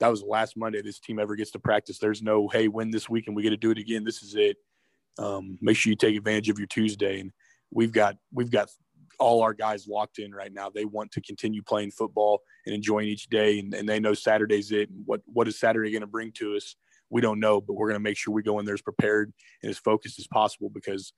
[0.00, 1.98] that was the last Monday this team ever gets to practice.
[1.98, 4.04] There's no, hey, win this week and we get to do it again.
[4.04, 4.58] This is it.
[5.18, 7.32] Um, make sure you take advantage of your Tuesday." And
[7.70, 8.68] we've got we've got
[9.18, 10.70] all our guys locked in right now.
[10.70, 14.72] They want to continue playing football and enjoying each day, and, and they know Saturday's
[14.72, 14.88] it.
[15.04, 16.76] What what is Saturday going to bring to us?
[17.10, 19.32] We don't know, but we're going to make sure we go in there as prepared
[19.62, 21.12] and as focused as possible because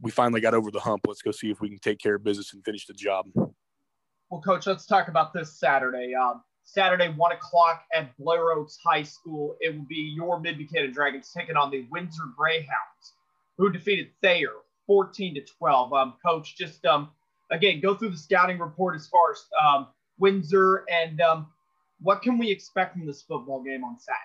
[0.00, 1.02] we finally got over the hump.
[1.06, 3.26] Let's go see if we can take care of business and finish the job.
[3.34, 6.14] Well, Coach, let's talk about this Saturday.
[6.14, 9.56] Um, Saturday, 1 o'clock at Blair Oaks High School.
[9.60, 13.12] It will be your Mid Buchanan Dragons taking on the Windsor Greyhounds,
[13.58, 14.52] who defeated Thayer
[14.86, 15.92] 14 to 12.
[15.92, 17.10] Um, Coach, just um,
[17.54, 19.88] again, go through the scouting report as far as um,
[20.18, 21.46] Windsor and um,
[22.00, 24.20] what can we expect from this football game on Saturday?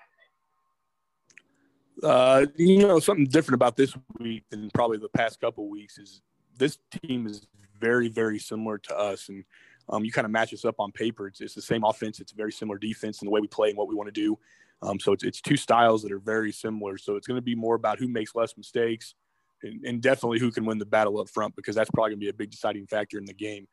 [2.02, 6.22] Uh, you know, something different about this week than probably the past couple weeks is
[6.58, 7.46] this team is
[7.78, 9.28] very, very similar to us.
[9.28, 9.44] And
[9.88, 11.26] um, you kind of match us up on paper.
[11.26, 12.20] It's, it's the same offense.
[12.20, 14.12] It's a very similar defense in the way we play and what we want to
[14.12, 14.38] do.
[14.82, 16.96] Um, so it's, it's two styles that are very similar.
[16.96, 19.14] So it's going to be more about who makes less mistakes
[19.62, 22.24] and, and, definitely who can win the battle up front because that's probably going to
[22.24, 23.66] be a big deciding factor in the game.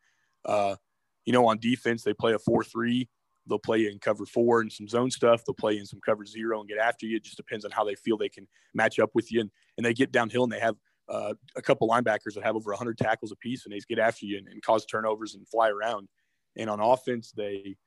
[0.45, 0.75] Uh,
[1.25, 3.09] you know, on defense, they play a 4 3.
[3.47, 5.43] They'll play in cover four and some zone stuff.
[5.45, 7.17] They'll play in some cover zero and get after you.
[7.17, 9.41] It just depends on how they feel they can match up with you.
[9.41, 10.75] And, and they get downhill and they have
[11.09, 14.37] uh, a couple linebackers that have over 100 tackles apiece and they get after you
[14.37, 16.09] and, and cause turnovers and fly around.
[16.57, 17.77] And on offense, they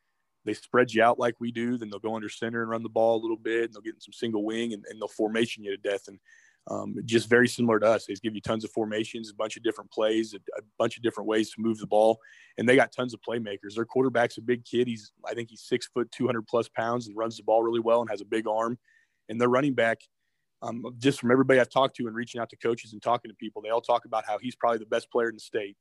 [0.47, 2.89] they spread you out like we do, then they'll go under center and run the
[2.89, 5.63] ball a little bit, and they'll get in some single wing and, and they'll formation
[5.63, 6.09] you to death.
[6.09, 6.19] And
[6.71, 8.07] um, just very similar to us.
[8.07, 11.03] They give you tons of formations, a bunch of different plays, a, a, bunch of
[11.03, 12.21] different ways to move the ball,
[12.59, 13.75] and they got tons of playmakers.
[13.75, 14.87] Their quarterback's a big kid.
[14.87, 17.81] He's I think he's six foot, two hundred plus pounds, and runs the ball really
[17.81, 18.79] well and has a big arm.
[19.29, 19.99] And their running back,
[20.63, 23.35] um, just from everybody I've talked to and reaching out to coaches and talking to
[23.35, 25.77] people, they all talk about how he's probably the best player in the state.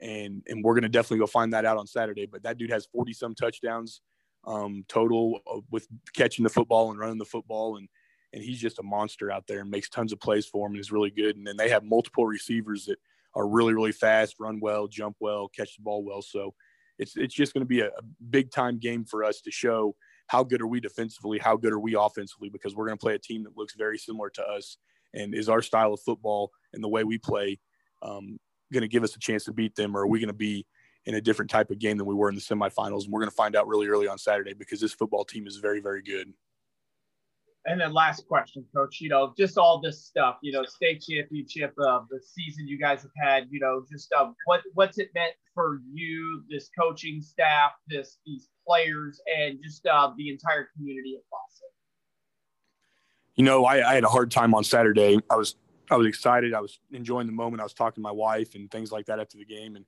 [0.00, 2.26] And and we're gonna definitely go find that out on Saturday.
[2.26, 4.02] But that dude has forty some touchdowns
[4.46, 7.76] um, total uh, with catching the football and running the football.
[7.76, 7.88] And,
[8.32, 10.80] and he's just a monster out there and makes tons of plays for him and
[10.80, 11.36] is really good.
[11.36, 12.98] And then they have multiple receivers that
[13.34, 16.22] are really, really fast, run well, jump well, catch the ball well.
[16.22, 16.54] So
[16.98, 19.94] it's, it's just going to be a, a big time game for us to show
[20.26, 23.14] how good are we defensively, how good are we offensively, because we're going to play
[23.14, 24.76] a team that looks very similar to us
[25.14, 27.58] and is our style of football and the way we play
[28.02, 28.38] um,
[28.72, 30.66] going to give us a chance to beat them, or are we going to be
[31.06, 33.04] in a different type of game than we were in the semifinals.
[33.04, 35.56] And we're going to find out really early on Saturday because this football team is
[35.56, 36.34] very, very good.
[37.66, 41.74] And then last question, coach, you know, just all this stuff, you know, state championship,
[41.84, 45.34] uh, the season you guys have had, you know, just uh, what, what's it meant
[45.54, 51.22] for you, this coaching staff, this, these players, and just uh, the entire community of
[51.30, 51.68] Boston?
[53.34, 55.18] You know, I, I had a hard time on Saturday.
[55.28, 55.56] I was,
[55.90, 56.54] I was excited.
[56.54, 57.60] I was enjoying the moment.
[57.60, 59.76] I was talking to my wife and things like that after the game.
[59.76, 59.84] And,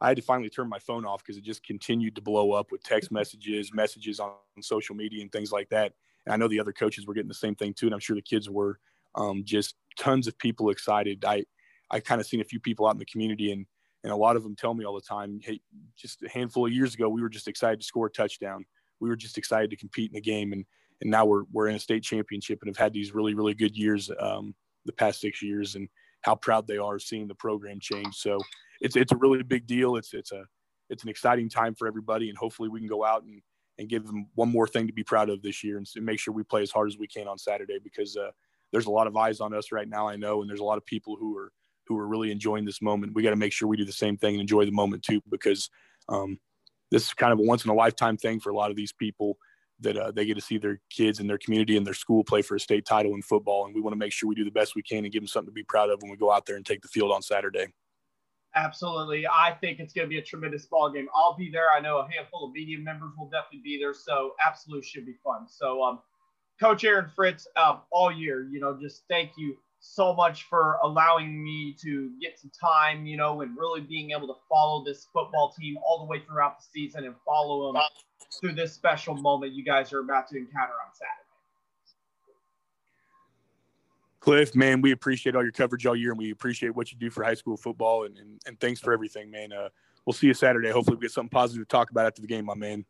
[0.00, 2.70] I had to finally turn my phone off because it just continued to blow up
[2.70, 5.92] with text messages, messages on, social media, and things like that.
[6.28, 8.14] And I know the other coaches were getting the same thing too, and I'm sure
[8.14, 8.78] the kids were.
[9.14, 11.24] Um, just tons of people excited.
[11.24, 11.44] I
[11.90, 13.64] I kind of seen a few people out in the community, and
[14.04, 15.60] and a lot of them tell me all the time, hey,
[15.96, 18.64] just a handful of years ago, we were just excited to score a touchdown.
[19.00, 20.66] We were just excited to compete in the game, and
[21.00, 23.74] and now we're we're in a state championship and have had these really really good
[23.74, 25.88] years um, the past six years, and
[26.20, 28.14] how proud they are seeing the program change.
[28.16, 28.38] So
[28.82, 29.96] it's it's a really big deal.
[29.96, 30.44] It's it's a
[30.90, 33.40] it's an exciting time for everybody, and hopefully we can go out and
[33.78, 36.34] and give them one more thing to be proud of this year, and, make sure
[36.34, 38.30] we play as hard as we can on Saturday because uh,
[38.72, 40.08] there's a lot of eyes on us right now.
[40.08, 41.52] I know, and there's a lot of people who are
[41.86, 43.14] who are really enjoying this moment.
[43.14, 45.22] We got to make sure we do the same thing and enjoy the moment too,
[45.30, 45.70] because
[46.08, 46.38] um,
[46.90, 48.92] this is kind of a once in a lifetime thing for a lot of these
[48.92, 49.38] people
[49.80, 52.42] that uh, they get to see their kids and their community and their school play
[52.42, 53.64] for a state title in football.
[53.64, 55.28] And we want to make sure we do the best we can and give them
[55.28, 57.22] something to be proud of when we go out there and take the field on
[57.22, 57.66] Saturday.
[58.54, 59.26] Absolutely.
[59.26, 61.06] I think it's going to be a tremendous ball game.
[61.14, 61.70] I'll be there.
[61.70, 63.94] I know a handful of media members will definitely be there.
[63.94, 65.46] So, absolutely should be fun.
[65.48, 66.00] So, um,
[66.60, 71.42] Coach Aaron Fritz, um, all year, you know, just thank you so much for allowing
[71.42, 75.54] me to get some time, you know, and really being able to follow this football
[75.58, 77.82] team all the way throughout the season and follow them
[78.40, 81.27] through this special moment you guys are about to encounter on Saturday.
[84.20, 87.08] Cliff, man, we appreciate all your coverage all year, and we appreciate what you do
[87.08, 89.52] for high school football, and, and, and thanks for everything, man.
[89.52, 89.68] Uh,
[90.04, 90.70] we'll see you Saturday.
[90.70, 92.84] Hopefully, we get something positive to talk about after the game, my man.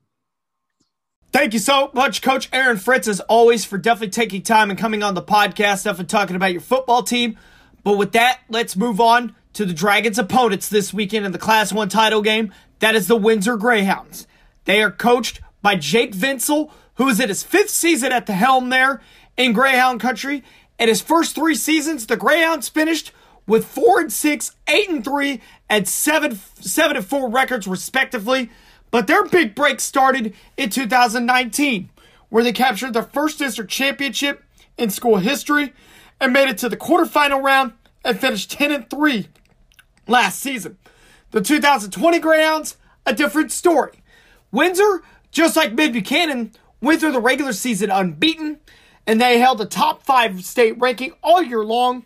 [1.31, 5.03] Thank you so much, Coach Aaron Fritz, as always, for definitely taking time and coming
[5.03, 7.37] on the podcast, definitely talking about your football team.
[7.85, 11.73] But with that, let's move on to the Dragons' opponents this weekend in the Class
[11.73, 12.53] 1 title game.
[12.79, 14.27] That is the Windsor Greyhounds.
[14.65, 18.71] They are coached by Jake Vinsel, who is in his fifth season at the helm
[18.71, 19.03] there
[19.37, 20.43] in Greyhound Country.
[20.79, 23.13] In his first three seasons, the Greyhounds finished
[23.47, 28.51] with four and six, eight and three, and seven seven and four records respectively.
[28.91, 31.91] But their big break started in 2019,
[32.29, 34.45] where they captured their first district championship
[34.77, 35.73] in school history
[36.21, 37.73] and made it to the quarterfinal round
[38.05, 39.29] and finished 10 and 3
[40.07, 40.79] last season.
[41.33, 44.03] The 2020 Greyhounds, a different story.
[44.51, 48.61] Windsor, just like Mid Buchanan, went through the regular season unbeaten
[49.09, 52.05] and they held the top five state ranking all year long.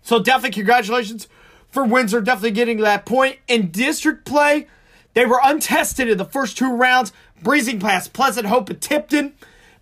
[0.00, 1.28] So definitely congratulations
[1.68, 3.38] for Windsor, definitely getting to that point.
[3.46, 4.66] In district play,
[5.12, 9.34] they were untested in the first two rounds, breezing past Pleasant Hope and Tipton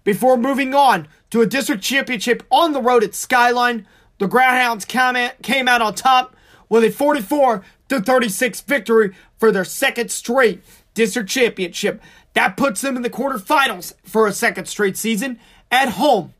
[0.03, 3.87] before moving on to a district championship on the road at Skyline.
[4.19, 6.35] The Greyhounds came out on top
[6.69, 10.63] with a 44 to 36 victory for their second straight
[10.95, 12.03] district championship.
[12.33, 15.39] That puts them in the quarterfinals for a second straight season
[15.75, 16.33] at home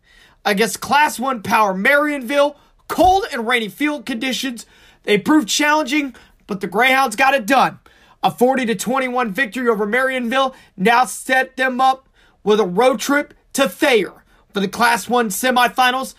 [0.45, 2.57] against Class 1 power Marionville.
[2.87, 4.67] Cold and rainy field conditions.
[5.03, 6.15] They proved challenging,
[6.47, 7.81] but the Greyhounds got it done.
[8.23, 12.09] A 40 to 21 victory over Marionville now set them up
[12.43, 16.15] with a road trip to Thayer for the Class 1 semifinals.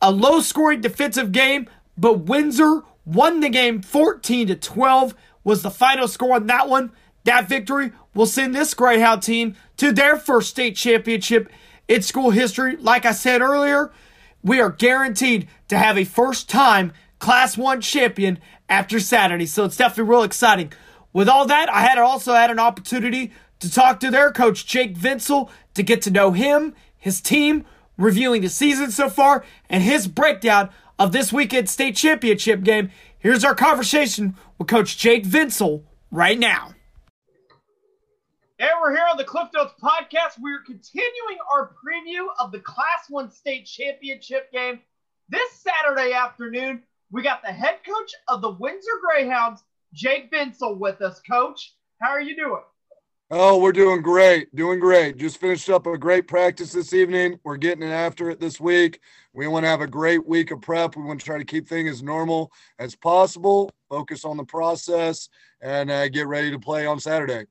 [0.00, 5.70] A low scoring defensive game, but Windsor won the game 14 to 12 was the
[5.70, 6.92] final score on that one.
[7.24, 11.50] That victory will send this Greyhound team to their first state championship
[11.92, 12.76] in school history.
[12.76, 13.92] Like I said earlier,
[14.42, 19.46] we are guaranteed to have a first time Class 1 champion after Saturday.
[19.46, 20.72] So it's definitely real exciting.
[21.12, 24.96] With all that, I had also had an opportunity to talk to their coach, Jake
[24.96, 27.64] Vinsel, to get to know him, his team,
[27.98, 32.90] reviewing the season so far, and his breakdown of this weekend's state championship game.
[33.18, 36.74] Here's our conversation with Coach Jake Vinsel right now.
[38.62, 40.38] And we're here on the Cliff Notes podcast.
[40.40, 44.78] We're continuing our preview of the Class 1 state championship game.
[45.28, 51.02] This Saturday afternoon, we got the head coach of the Windsor Greyhounds, Jake Vinsel, with
[51.02, 51.20] us.
[51.28, 52.62] Coach, how are you doing?
[53.32, 54.54] Oh, we're doing great.
[54.54, 55.16] Doing great.
[55.16, 57.40] Just finished up a great practice this evening.
[57.42, 59.00] We're getting it after it this week.
[59.32, 60.94] We want to have a great week of prep.
[60.94, 65.28] We want to try to keep things as normal as possible, focus on the process,
[65.60, 67.46] and uh, get ready to play on Saturday.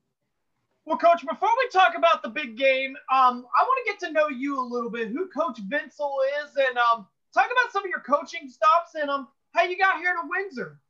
[0.84, 4.12] Well, Coach, before we talk about the big game, um, I want to get to
[4.12, 7.90] know you a little bit, who Coach Vinsel is, and um, talk about some of
[7.90, 10.80] your coaching stops and um, how you got here to Windsor.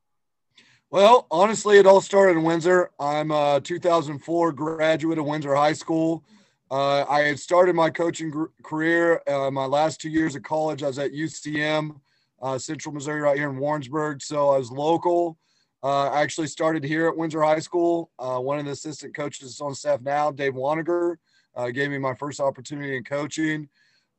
[0.90, 2.90] Well, honestly, it all started in Windsor.
[2.98, 6.24] I'm a 2004 graduate of Windsor High School.
[6.70, 10.82] Uh, I had started my coaching gr- career uh, my last two years of college.
[10.82, 12.00] I was at UCM,
[12.40, 14.22] uh, Central Missouri, right here in Warrensburg.
[14.22, 15.36] So I was local.
[15.84, 18.10] Uh, I actually started here at Windsor High School.
[18.18, 21.16] Uh, one of the assistant coaches on staff now, Dave Waniger,
[21.56, 23.68] uh, gave me my first opportunity in coaching.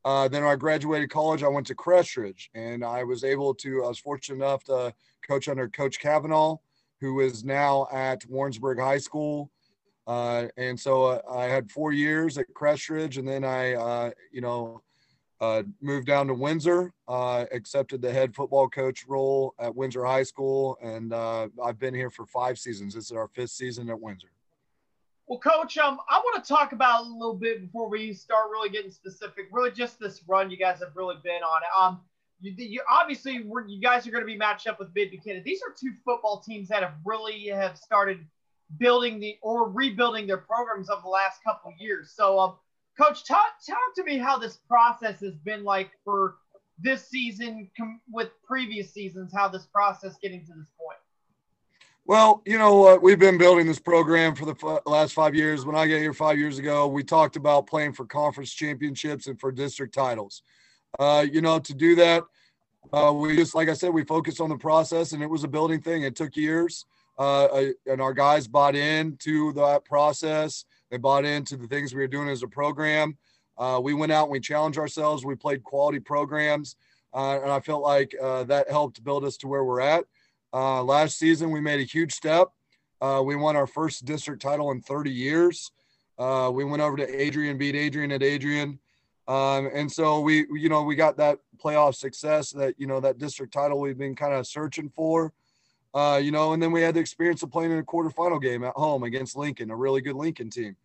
[0.04, 1.42] Uh, then I graduated college.
[1.42, 3.82] I went to Crestridge, and I was able to.
[3.84, 4.92] I was fortunate enough to
[5.26, 6.58] coach under Coach Kavanaugh,
[7.00, 9.50] who is now at Warrensburg High School.
[10.06, 14.82] Uh, and so uh, I had four years at Crestridge, and then I, you know,
[15.80, 20.78] moved down to Windsor, uh, accepted the head football coach role at Windsor High School,
[20.82, 22.94] and uh, I've been here for five seasons.
[22.94, 24.28] This is our fifth season at Windsor.
[25.26, 28.68] Well, Coach, um, I want to talk about a little bit before we start really
[28.68, 29.46] getting specific.
[29.50, 31.62] Really, just this run you guys have really been on.
[31.78, 32.00] Um,
[32.40, 33.32] you, you obviously
[33.66, 35.42] you guys are going to be matched up with Mid Buchanan.
[35.44, 38.26] These are two football teams that have really have started
[38.78, 42.12] building the or rebuilding their programs over the last couple years.
[42.14, 42.54] So, um,
[43.00, 46.36] Coach, talk talk to me how this process has been like for
[46.78, 49.32] this season com- with previous seasons.
[49.34, 50.98] How this process getting to this point.
[52.06, 53.02] Well, you know what?
[53.02, 55.64] We've been building this program for the f- last five years.
[55.64, 59.40] When I got here five years ago, we talked about playing for conference championships and
[59.40, 60.42] for district titles.
[60.98, 62.24] Uh, you know, to do that,
[62.92, 65.48] uh, we just, like I said, we focused on the process and it was a
[65.48, 66.02] building thing.
[66.02, 66.84] It took years.
[67.18, 70.66] Uh, and our guys bought into that process.
[70.94, 73.18] They bought into the things we were doing as a program.
[73.58, 75.24] Uh, we went out and we challenged ourselves.
[75.24, 76.76] We played quality programs,
[77.12, 80.04] uh, and I felt like uh, that helped build us to where we're at.
[80.52, 82.52] Uh, last season, we made a huge step.
[83.00, 85.72] Uh, we won our first district title in 30 years.
[86.16, 88.78] Uh, we went over to Adrian, beat Adrian at Adrian.
[89.26, 93.18] Um, and so we, you know, we got that playoff success that, you know, that
[93.18, 95.32] district title we've been kind of searching for.
[95.92, 98.74] You know, and then we had the experience of playing in a quarterfinal game at
[98.74, 100.76] home against Lincoln, a really good Lincoln team.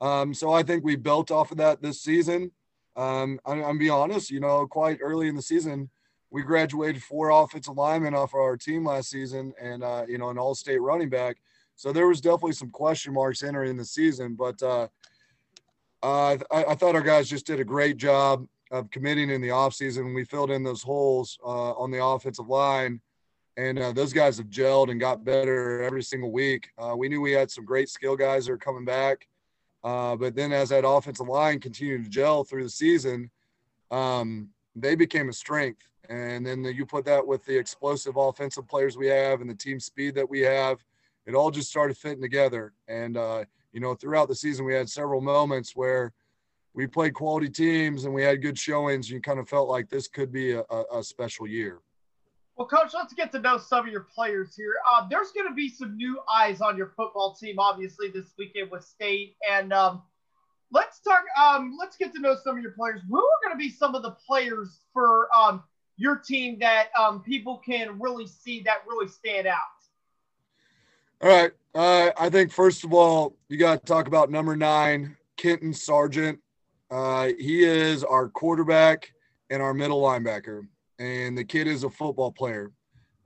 [0.00, 2.50] Um, so I think we built off of that this season.
[2.96, 5.90] Um, I'm, I'm be honest, you know, quite early in the season,
[6.30, 10.30] we graduated four offensive linemen off of our team last season, and uh, you know,
[10.30, 11.36] an all-state running back.
[11.76, 14.88] So there was definitely some question marks entering the season, but uh,
[16.02, 20.14] I, I, thought our guys just did a great job of committing in the offseason.
[20.14, 23.00] We filled in those holes uh, on the offensive line
[23.60, 26.70] and uh, those guys have gelled and got better every single week.
[26.78, 29.26] Uh, we knew we had some great skill guys that are coming back,
[29.82, 33.30] uh, but then as that offensive line continued to gel through the season,
[33.90, 35.82] um, they became a strength.
[36.08, 39.54] And then the, you put that with the explosive offensive players we have and the
[39.54, 40.84] team speed that we have,
[41.26, 42.72] it all just started fitting together.
[42.88, 46.12] And uh, you know, throughout the season, we had several moments where
[46.74, 49.06] we played quality teams and we had good showings.
[49.06, 51.78] And you kind of felt like this could be a, a special year.
[52.60, 54.74] Well, Coach, let's get to know some of your players here.
[54.92, 58.70] Uh, there's going to be some new eyes on your football team, obviously, this weekend
[58.70, 59.34] with State.
[59.50, 60.02] And um,
[60.70, 61.24] let's talk.
[61.42, 63.00] Um, let's get to know some of your players.
[63.08, 65.62] Who are going to be some of the players for um,
[65.96, 69.56] your team that um, people can really see that really stand out?
[71.22, 71.52] All right.
[71.74, 76.38] Uh, I think first of all, you got to talk about number nine, Kenton Sargent.
[76.90, 79.14] Uh, he is our quarterback
[79.48, 80.66] and our middle linebacker
[81.00, 82.70] and the kid is a football player,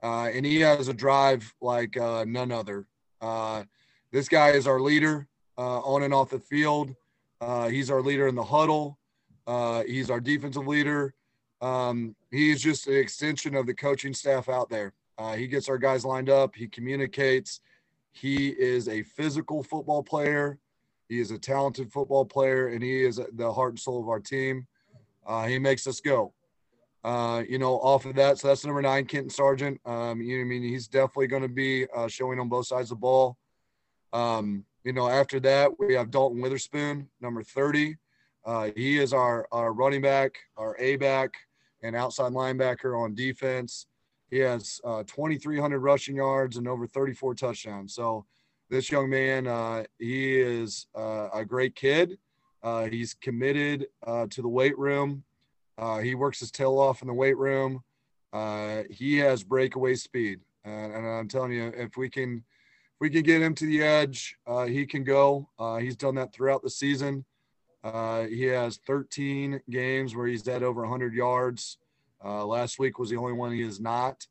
[0.01, 2.87] uh, and he has a drive like uh, none other.
[3.21, 3.63] Uh,
[4.11, 6.95] this guy is our leader uh, on and off the field.
[7.41, 8.97] Uh, he's our leader in the huddle.
[9.45, 11.13] Uh, he's our defensive leader.
[11.61, 14.93] Um, he's just an extension of the coaching staff out there.
[15.35, 16.55] He gets our guys lined up.
[16.55, 17.59] He communicates.
[18.11, 20.59] He is a physical football player.
[21.09, 24.19] He is a talented football player, and he is the heart and soul of our
[24.19, 24.67] team.
[25.47, 26.34] He makes us go.
[27.05, 29.79] Uh, you know, off of that, so that's number nine, Kenton Sargent.
[29.85, 32.89] Um, you know, I mean, he's definitely going to be uh, showing on both sides
[32.89, 33.37] of the ball.
[34.11, 37.95] Um, you know, after that, we have Dalton Witherspoon, number 30.
[38.43, 41.35] Uh, he is our, our running back, our A back,
[41.83, 43.85] and outside linebacker on defense.
[44.31, 47.93] He has uh, 2,300 rushing yards and over 34 touchdowns.
[47.93, 48.25] So,
[48.71, 52.17] this young man, uh, he is uh, a great kid.
[52.63, 55.23] Uh, he's committed uh, to the weight room.
[55.77, 57.83] Uh, he works his tail off in the weight room.
[58.31, 63.09] Uh, he has breakaway speed, and, and, I'm telling you, if we can, if we
[63.09, 65.49] can get him to the edge, uh, he can go.
[65.57, 67.25] Uh, he's done that throughout the season.
[67.83, 71.77] Uh, he has 13 games where he's at over 100 yards.
[72.23, 74.25] Uh, last week was the only one he is not.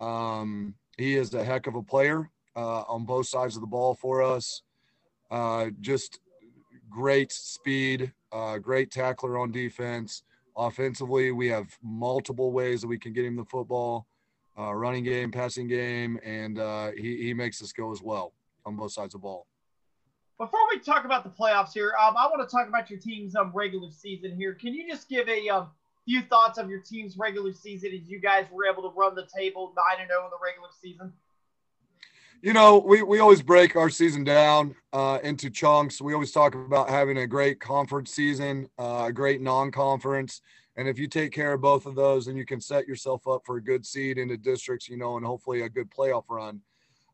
[0.00, 4.22] Um, he is a heck of a player on both sides of the ball for
[4.22, 4.62] us.
[5.80, 6.20] just
[6.88, 8.12] great speed,
[8.62, 10.22] great tackler on defense
[10.56, 14.06] Offensively, we have multiple ways that we can get him the football,
[14.58, 18.32] uh, running game, passing game, and uh, he, he makes us go as well
[18.64, 19.46] on both sides of the ball.
[20.38, 23.36] Before we talk about the playoffs here, um, I want to talk about your team's
[23.36, 24.54] um, regular season here.
[24.54, 25.68] Can you just give a um,
[26.04, 29.26] few thoughts of your team's regular season as you guys were able to run the
[29.36, 31.12] table 9 and 0 in the regular season?
[32.44, 36.02] You know, we, we always break our season down uh, into chunks.
[36.02, 40.42] We always talk about having a great conference season, uh, a great non conference.
[40.76, 43.46] And if you take care of both of those, then you can set yourself up
[43.46, 46.60] for a good seed into districts, you know, and hopefully a good playoff run.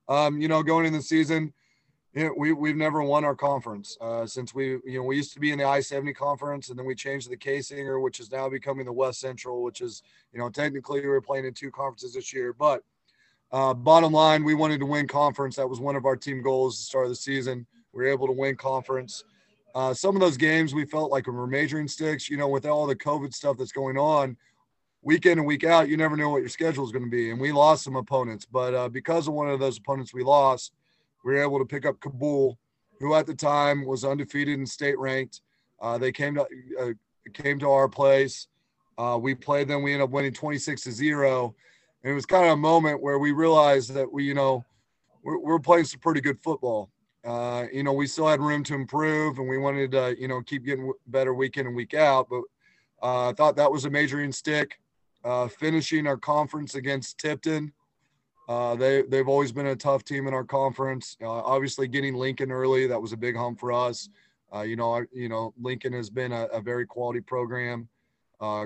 [0.08, 1.52] Um, you know, going in the season,
[2.12, 5.32] you know, we, we've never won our conference uh, since we, you know, we used
[5.34, 8.18] to be in the I 70 conference and then we changed to the Kaysinger, which
[8.18, 10.02] is now becoming the West Central, which is,
[10.32, 12.52] you know, technically we were playing in two conferences this year.
[12.52, 12.82] But
[13.53, 15.57] uh, bottom line, we wanted to win conference.
[15.57, 17.66] That was one of our team goals at the start of the season.
[17.92, 19.24] We were able to win conference.
[19.74, 22.30] Uh, some of those games we felt like we were majoring sticks.
[22.30, 24.36] You know, with all the COVID stuff that's going on,
[25.03, 27.30] week in and week out, you never know what your schedule is going to be.
[27.30, 30.72] And we lost some opponents, but uh, because of one of those opponents we lost,
[31.24, 32.57] we were able to pick up Cabool,
[33.01, 35.40] who at the time was undefeated and state ranked.
[35.80, 36.46] Uh, they came to
[36.78, 36.92] uh,
[37.32, 38.46] came to our place.
[38.98, 39.82] Uh, we played them.
[39.82, 41.55] We ended up winning 26 to zero
[42.03, 44.64] and it was kind of a moment where we realized that we, you know,
[45.22, 46.90] we're, we're playing some pretty good football.
[47.24, 50.40] Uh, you know, we still had room to improve, and we wanted to, you know,
[50.40, 52.28] keep getting better week in and week out.
[52.30, 52.42] But
[53.03, 54.78] uh, I thought that was a majoring stick.
[55.22, 57.74] Uh, finishing our conference against Tipton,
[58.48, 61.18] uh, they they've always been a tough team in our conference.
[61.20, 64.09] Uh, obviously, getting Lincoln early that was a big hump for us.
[64.55, 67.86] Uh, you know, you know, Lincoln has been a, a very quality program.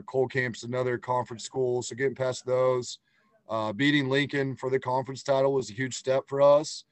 [0.06, 3.00] Cole Camp's another conference school, so getting past those.
[3.48, 6.84] Uh, beating Lincoln for the conference title was a huge step for us.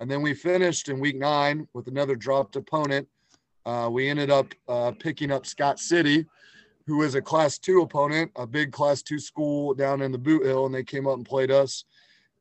[0.00, 3.06] And then we finished in week nine with another dropped opponent.
[3.66, 6.26] Uh, we ended up uh, picking up Scott City,
[6.86, 10.66] who is a class two opponent, a big class two school down in the Bootheel,
[10.66, 11.84] and they came up and played us.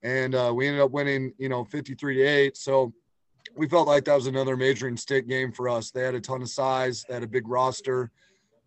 [0.01, 2.57] And uh, we ended up winning, you know, 53 to 8.
[2.57, 2.93] So
[3.55, 5.91] we felt like that was another major majoring stick game for us.
[5.91, 8.09] They had a ton of size, they had a big roster.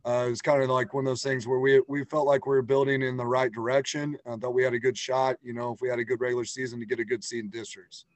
[0.04, 2.44] Uh, it was kind of like one of those things where we we felt like
[2.46, 4.16] we were building in the right direction.
[4.26, 6.44] I thought we had a good shot, you know, if we had a good regular
[6.44, 8.06] season to get a good seed in districts.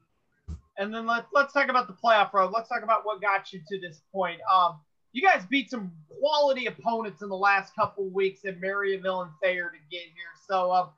[0.79, 2.51] And then let's let's talk about the playoff road.
[2.53, 4.41] Let's talk about what got you to this point.
[4.53, 4.81] Um,
[5.13, 9.71] you guys beat some quality opponents in the last couple weeks at Marionville and Thayer
[9.71, 10.35] to get here.
[10.47, 10.89] So, um,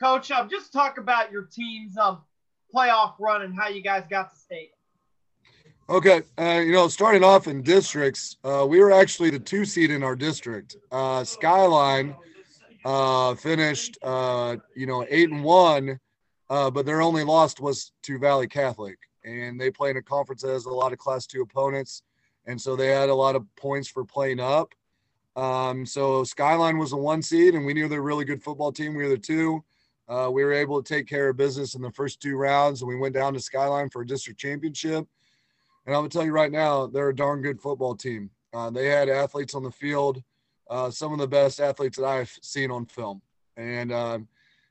[0.00, 2.22] Coach, um, just talk about your team's um
[2.74, 4.70] playoff run and how you guys got to state.
[5.86, 9.90] Okay, uh, you know, starting off in districts, uh, we were actually the two seed
[9.90, 10.76] in our district.
[10.90, 12.16] Uh, Skyline
[12.86, 16.00] uh, finished, uh, you know, eight and one,
[16.48, 20.40] uh, but their only loss was to Valle Catholic, and they play in a conference
[20.40, 22.02] that has a lot of Class Two opponents,
[22.46, 24.74] and so they had a lot of points for playing up.
[25.36, 28.72] Um, so Skyline was the one seed, and we knew they're a really good football
[28.72, 28.94] team.
[28.94, 29.62] We were the two.
[30.08, 32.96] we were able to take care of business in the first two rounds, and we
[32.96, 35.06] went down to Skyline for a district championship
[35.86, 38.30] and I'm gonna tell you right now, they're a darn good football team.
[38.52, 40.22] Uh, they had athletes on the field,
[40.70, 43.20] uh, some of the best athletes that I've seen on film,
[43.56, 44.28] and um,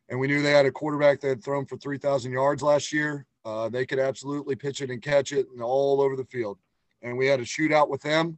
[0.09, 3.25] and we knew they had a quarterback that had thrown for 3,000 yards last year.
[3.45, 6.59] Uh, they could absolutely pitch it and catch it and all over the field.
[7.01, 8.37] And we had a shootout with them.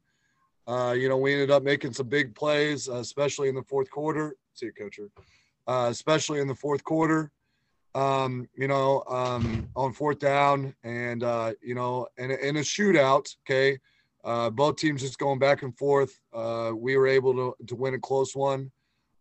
[0.67, 3.89] Uh, you know, we ended up making some big plays, uh, especially in the fourth
[3.89, 4.36] quarter.
[4.53, 5.09] See you, coacher.
[5.67, 7.32] Uh, especially in the fourth quarter
[7.96, 13.34] um, you know, um, on fourth down and, uh, you know, in, in a shootout,
[13.46, 13.80] okay,
[14.26, 16.20] uh, both teams just going back and forth.
[16.34, 18.70] Uh, we were able to, to win a close one.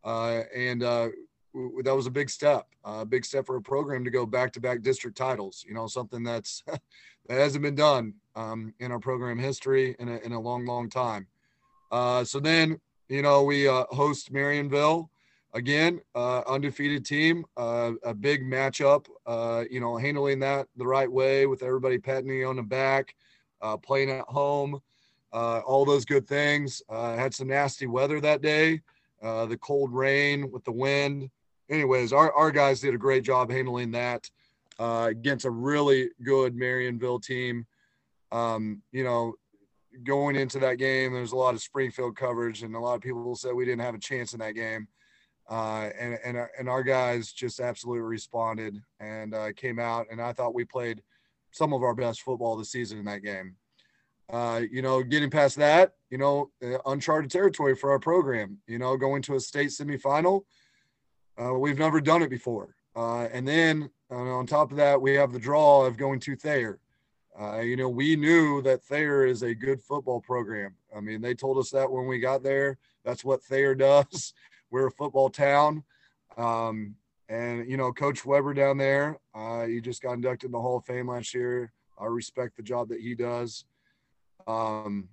[0.02, 1.08] Uh, and uh,
[1.54, 4.52] w- that was a big step, a big step for a program to go back
[4.52, 6.64] to back district titles, you know, something that's
[7.28, 10.90] that hasn't been done um, in our program history in a, in a long, long
[10.90, 11.28] time.
[11.92, 15.08] Uh, so then, you know, we uh, host Marionville
[15.54, 19.06] again, undefeated team, a big matchup,
[19.70, 23.14] you know, handling that the right way with everybody patting you on the back,
[23.82, 24.80] playing at home
[25.34, 26.80] uh, all those good things.
[26.88, 28.80] Uh, had some nasty weather that day,
[29.22, 31.28] uh, the cold rain with the wind.
[31.68, 34.30] Anyways, our, our guys did a great job handling that
[34.78, 37.66] uh, against a really good Marionville team.
[38.30, 39.34] Um, you know,
[40.04, 43.34] going into that game, there's a lot of Springfield coverage, and a lot of people
[43.34, 44.86] said we didn't have a chance in that game.
[45.48, 50.32] Uh, and and and our guys just absolutely responded and uh, came out, and I
[50.32, 51.02] thought we played
[51.50, 53.56] some of our best football this season in that game
[54.30, 58.58] uh, you know, getting past that, you know, uh, uncharted territory for our program.
[58.66, 60.44] You know, going to a state semifinal,
[61.40, 62.74] uh, we've never done it before.
[62.96, 66.36] Uh, and then uh, on top of that, we have the draw of going to
[66.36, 66.78] Thayer.
[67.38, 70.74] Uh, you know, we knew that Thayer is a good football program.
[70.96, 72.78] I mean, they told us that when we got there.
[73.04, 74.32] That's what Thayer does.
[74.74, 75.84] We're a football town.
[76.36, 76.96] Um,
[77.28, 80.78] and you know, Coach Weber down there, uh, he just got inducted in the Hall
[80.78, 81.72] of Fame last year.
[81.96, 83.66] I respect the job that he does.
[84.48, 85.10] Um,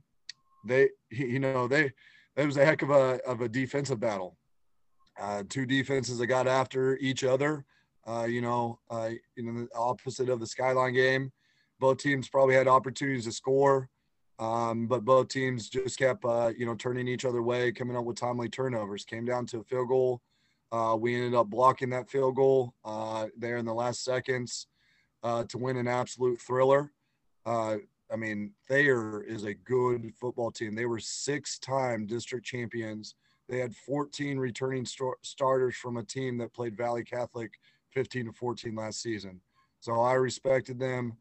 [0.66, 1.92] they, you know, they,
[2.36, 4.36] it was a heck of a, of a defensive battle.
[5.22, 7.64] Uh, two defenses that got after each other.
[8.08, 11.32] Uh, you know, uh, you know, the opposite of the skyline game.
[11.80, 13.90] Both teams probably had opportunities to score,
[14.42, 18.06] um, but both teams just kept, uh, you know, turning each other way, coming up
[18.06, 19.06] with timely turnovers.
[19.06, 20.20] Came down to a field goal.
[20.72, 24.66] Uh, we ended up blocking that field goal uh, there in the last seconds
[25.22, 26.92] uh, to win an absolute thriller.
[27.46, 27.78] Uh,
[28.12, 30.74] I mean, Thayer is a good football team.
[30.74, 33.14] They were six time district champions.
[33.48, 37.60] They had 14 returning st- starters from a team that played Valle Catholic
[37.92, 39.40] 15 to 14 last season.
[39.82, 41.14] So I respected them.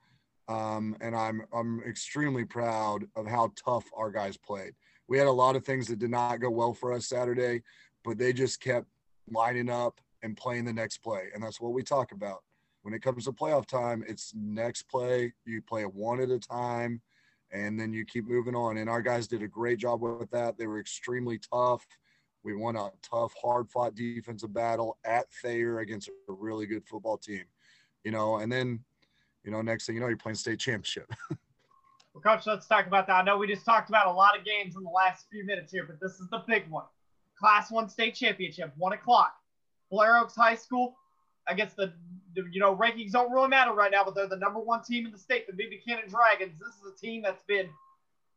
[0.50, 4.72] Um, and I'm, I'm extremely proud of how tough our guys played.
[5.08, 7.62] We had a lot of things that did not go well for us Saturday,
[8.04, 8.86] but they just kept
[9.30, 11.28] lining up and playing the next play.
[11.32, 12.42] And that's what we talk about
[12.82, 15.32] when it comes to playoff time, it's next play.
[15.44, 17.00] You play one at a time,
[17.52, 18.78] and then you keep moving on.
[18.78, 20.56] And our guys did a great job with that.
[20.56, 21.84] They were extremely tough.
[22.42, 27.18] We won a tough, hard fought defensive battle at Thayer against a really good football
[27.18, 27.44] team.
[28.04, 28.80] You know, and then,
[29.44, 31.10] you know, next thing you know, you're playing state championship.
[31.30, 33.14] well, coach, let's talk about that.
[33.14, 35.72] I know we just talked about a lot of games in the last few minutes
[35.72, 36.84] here, but this is the big one.
[37.38, 39.34] Class one state championship, one o'clock.
[39.90, 40.96] Blair Oaks High School
[41.48, 41.92] against the,
[42.34, 45.06] the, you know rankings don't really matter right now, but they're the number one team
[45.06, 46.58] in the state, the Buchanan Dragons.
[46.58, 47.68] This is a team that's been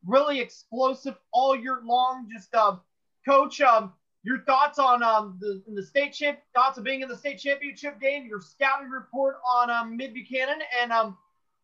[0.06, 2.28] really explosive all year long.
[2.32, 2.80] Just um,
[3.26, 3.92] coach, um,
[4.24, 8.00] your thoughts on um the, the state champ thoughts of being in the state championship
[8.00, 11.16] game, your scouting report on um, Mid Buchanan, and um,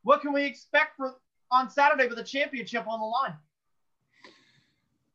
[0.02, 1.16] what can we expect for
[1.50, 3.34] on Saturday with the championship on the line?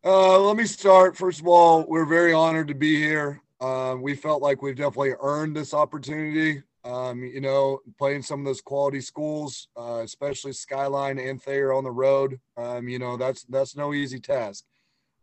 [0.04, 1.16] Uh, let me start.
[1.16, 3.42] First of all, we're very honored to be here.
[3.62, 6.62] Um, we felt like we've definitely earned this opportunity.
[6.84, 11.84] Um, you know, playing some of those quality schools, uh, especially Skyline and Thayer on
[11.84, 12.40] the road.
[12.58, 14.66] Um, you know, that's that's no easy task.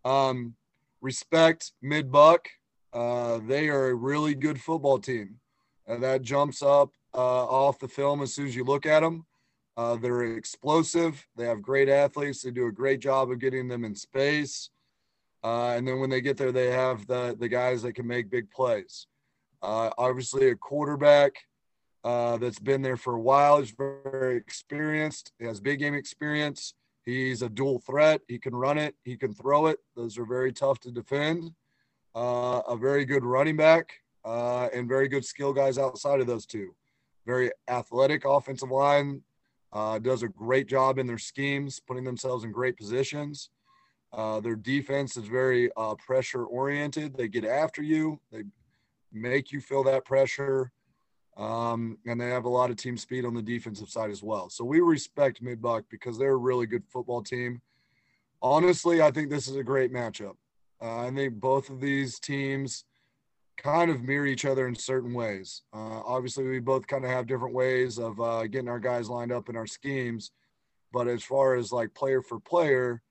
[0.04, 0.54] Um,
[1.02, 2.48] respect Mid Buck.
[2.92, 5.40] Uh, they are a really good football team.
[5.86, 9.26] and that jumps up uh, off the film as soon as you look at them.
[9.76, 11.26] Uh, they're explosive.
[11.36, 12.42] They have great athletes.
[12.42, 14.70] They do a great job of getting them in space.
[15.42, 18.30] Uh, and then when they get there, they have the the guys that can make
[18.30, 19.06] big plays.
[19.60, 21.32] Uh, obviously, a quarterback
[22.04, 23.58] uh, that's been there for a while.
[23.58, 25.32] is very experienced.
[25.40, 26.74] Has big game experience.
[27.04, 28.20] He's a dual threat.
[28.28, 28.94] He can run it.
[29.04, 29.78] He can throw it.
[29.96, 31.52] Those are very tough to defend.
[32.14, 33.92] Uh, a very good running back
[34.24, 36.74] uh, and very good skill guys outside of those two.
[37.26, 39.22] Very athletic offensive line.
[39.72, 43.48] Uh, does a great job in their schemes, putting themselves in great positions.
[44.12, 47.16] Uh, their defense is very uh, pressure oriented.
[47.16, 48.42] They get after you, they
[49.10, 50.70] make you feel that pressure.
[51.36, 54.50] Um, and they have a lot of team speed on the defensive side as well.
[54.50, 57.62] So we respect Midbuck because they're a really good football team.
[58.42, 60.36] Honestly, I think this is a great matchup.
[60.80, 62.84] Uh, I think both of these teams
[63.56, 65.62] kind of mirror each other in certain ways.
[65.72, 69.32] Uh, obviously, we both kind of have different ways of uh, getting our guys lined
[69.32, 70.32] up in our schemes.
[70.92, 73.02] But as far as like player for player,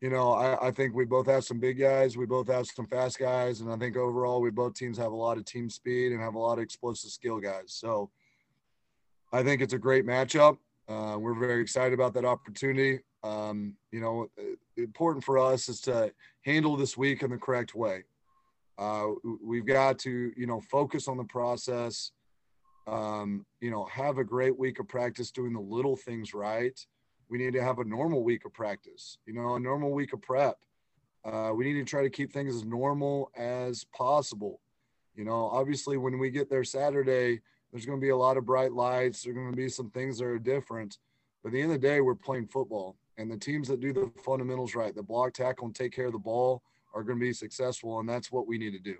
[0.00, 2.16] you know, I, I, think we both have some big guys.
[2.16, 3.60] We both have some fast guys.
[3.60, 6.34] And I think overall, we both teams have a lot of team speed and have
[6.34, 7.68] a lot of explosive skill guys.
[7.68, 8.10] So
[9.32, 10.58] I think it's a great matchup.
[10.88, 13.00] Uh, we're very excited about that opportunity.
[13.24, 16.12] Um, you know, uh, important for us is to
[16.44, 18.04] handle this week in the correct way.
[18.78, 19.08] Uh,
[19.42, 22.12] we've got to, you know, focus on the process.
[22.86, 26.78] Um, you know, have a great week of practice doing the little things right.
[27.28, 30.22] We need to have a normal week of practice, you know, a normal week of
[30.22, 30.58] prep.
[31.24, 34.60] Uh, we need to try to keep things as normal as possible.
[35.16, 37.40] You know, obviously, when we get there Saturday,
[37.72, 39.22] there's going to be a lot of bright lights.
[39.22, 40.98] There's going to be some things that are different.
[41.42, 42.96] But at the end of the day, we're playing football.
[43.18, 46.12] And the teams that do the fundamentals right, the block, tackle, and take care of
[46.12, 46.62] the ball
[46.94, 47.98] are going to be successful.
[47.98, 48.96] And that's what we need to do.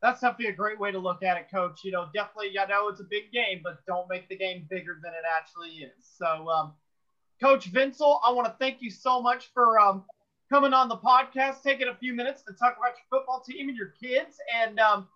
[0.00, 1.80] That's definitely a great way to look at it, Coach.
[1.82, 5.00] You know, definitely, I know it's a big game, but don't make the game bigger
[5.02, 6.08] than it actually is.
[6.16, 6.74] So, um,
[7.40, 10.04] Coach Vinsel, I want to thank you so much for um,
[10.50, 13.76] coming on the podcast, taking a few minutes to talk about your football team and
[13.76, 14.38] your kids.
[14.54, 15.06] And um,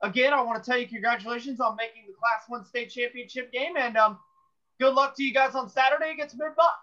[0.00, 3.76] again, I want to tell you congratulations on making the Class One state championship game,
[3.76, 4.18] and um,
[4.80, 6.78] good luck to you guys on Saturday against Mid Buck.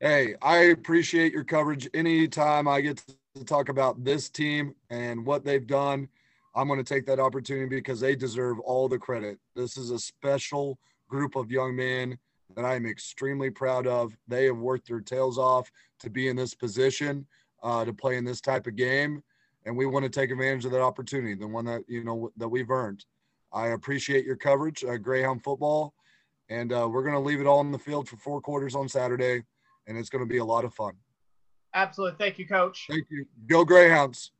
[0.00, 1.88] Hey, I appreciate your coverage.
[1.94, 3.02] Anytime I get
[3.36, 6.08] to talk about this team and what they've done,
[6.54, 9.38] I'm going to take that opportunity because they deserve all the credit.
[9.54, 12.18] This is a special group of young men
[12.56, 14.16] that I am extremely proud of.
[14.28, 15.70] They have worked their tails off
[16.00, 17.26] to be in this position,
[17.62, 19.22] uh, to play in this type of game
[19.64, 22.48] and we want to take advantage of that opportunity, the one that you know that
[22.48, 23.04] we've earned.
[23.52, 25.94] I appreciate your coverage, uh, Greyhound football,
[26.48, 28.88] and uh, we're going to leave it all in the field for four quarters on
[28.88, 29.42] Saturday,
[29.86, 30.94] and it's going to be a lot of fun.
[31.74, 32.86] Absolutely, thank you, Coach.
[32.88, 33.26] Thank you.
[33.46, 34.32] Go Greyhounds.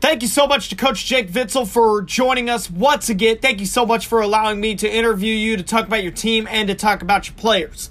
[0.00, 3.38] Thank you so much to Coach Jake Vinsel for joining us once again.
[3.38, 6.48] Thank you so much for allowing me to interview you, to talk about your team,
[6.50, 7.88] and to talk about your players.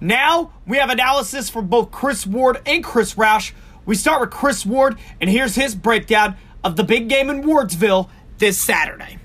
[0.00, 3.52] Now we have analysis from both Chris Ward and Chris Roush
[3.86, 8.08] we start with Chris Ward, and here's his breakdown of the big game in Wardsville
[8.38, 9.18] this Saturday.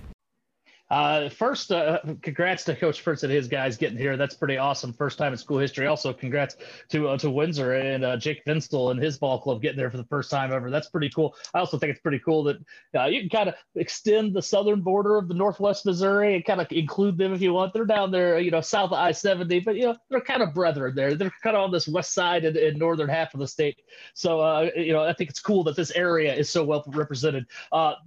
[0.89, 4.17] Uh, first, uh, congrats to Coach Fritz and his guys getting here.
[4.17, 4.91] That's pretty awesome.
[4.91, 5.85] First time in school history.
[5.85, 6.55] Also, congrats
[6.89, 9.97] to uh, to Windsor and uh, Jake Vinsel and his ball club getting there for
[9.97, 10.71] the first time ever.
[10.71, 11.35] That's pretty cool.
[11.53, 12.57] I also think it's pretty cool that
[12.97, 16.59] uh, you can kind of extend the southern border of the Northwest Missouri and kind
[16.59, 17.73] of include them if you want.
[17.73, 20.55] They're down there, you know, south of I seventy, but you know they're kind of
[20.55, 21.13] brethren there.
[21.13, 23.77] They're kind of on this west side and, and northern half of the state.
[24.15, 27.45] So uh, you know, I think it's cool that this area is so well represented.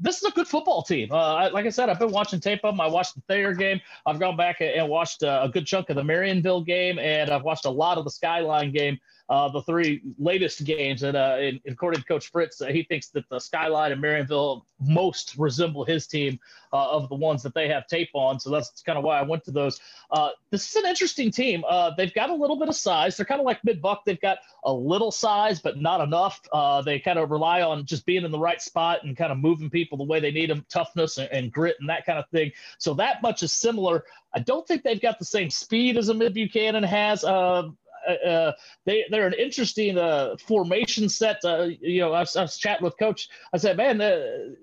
[0.01, 1.11] this is a good football team.
[1.11, 2.81] like I said, I've been watching tape them.
[2.81, 3.81] I watched the Thayer game.
[4.07, 7.43] I've gone back and watched uh, a good chunk of the Marionville game, and I've
[7.43, 8.99] watched a lot of the Skyline game
[9.33, 11.05] uh, the three latest games.
[11.05, 14.67] And uh, in, according to Coach Fritz, uh, he thinks that the Skyline and Marionville
[14.79, 16.39] most resemble his team
[16.75, 18.39] uh, of the ones that they have tape on.
[18.39, 19.81] So that's kind of why I went to those.
[20.11, 21.65] Uh, this is an interesting team.
[21.67, 23.17] Uh, they've got a little bit of size.
[23.17, 24.05] They're kind of like mid buck.
[24.05, 26.39] They've got a little size, but not enough.
[26.85, 29.71] they kind of rely on just being in the right spot and kind of moving
[29.71, 32.53] people the way they need them, toughness and, and grit and that kind of thing.
[32.77, 34.05] So that much is similar.
[34.35, 37.25] I don't think they've got the same speed as a Mid Buchanan has.
[37.25, 37.71] Uh,
[38.09, 38.53] uh, uh,
[38.87, 41.39] they they're an interesting uh, formation set.
[41.45, 43.29] Uh, you know, I was, I was, chatting with coach.
[43.53, 44.57] I said, man, the,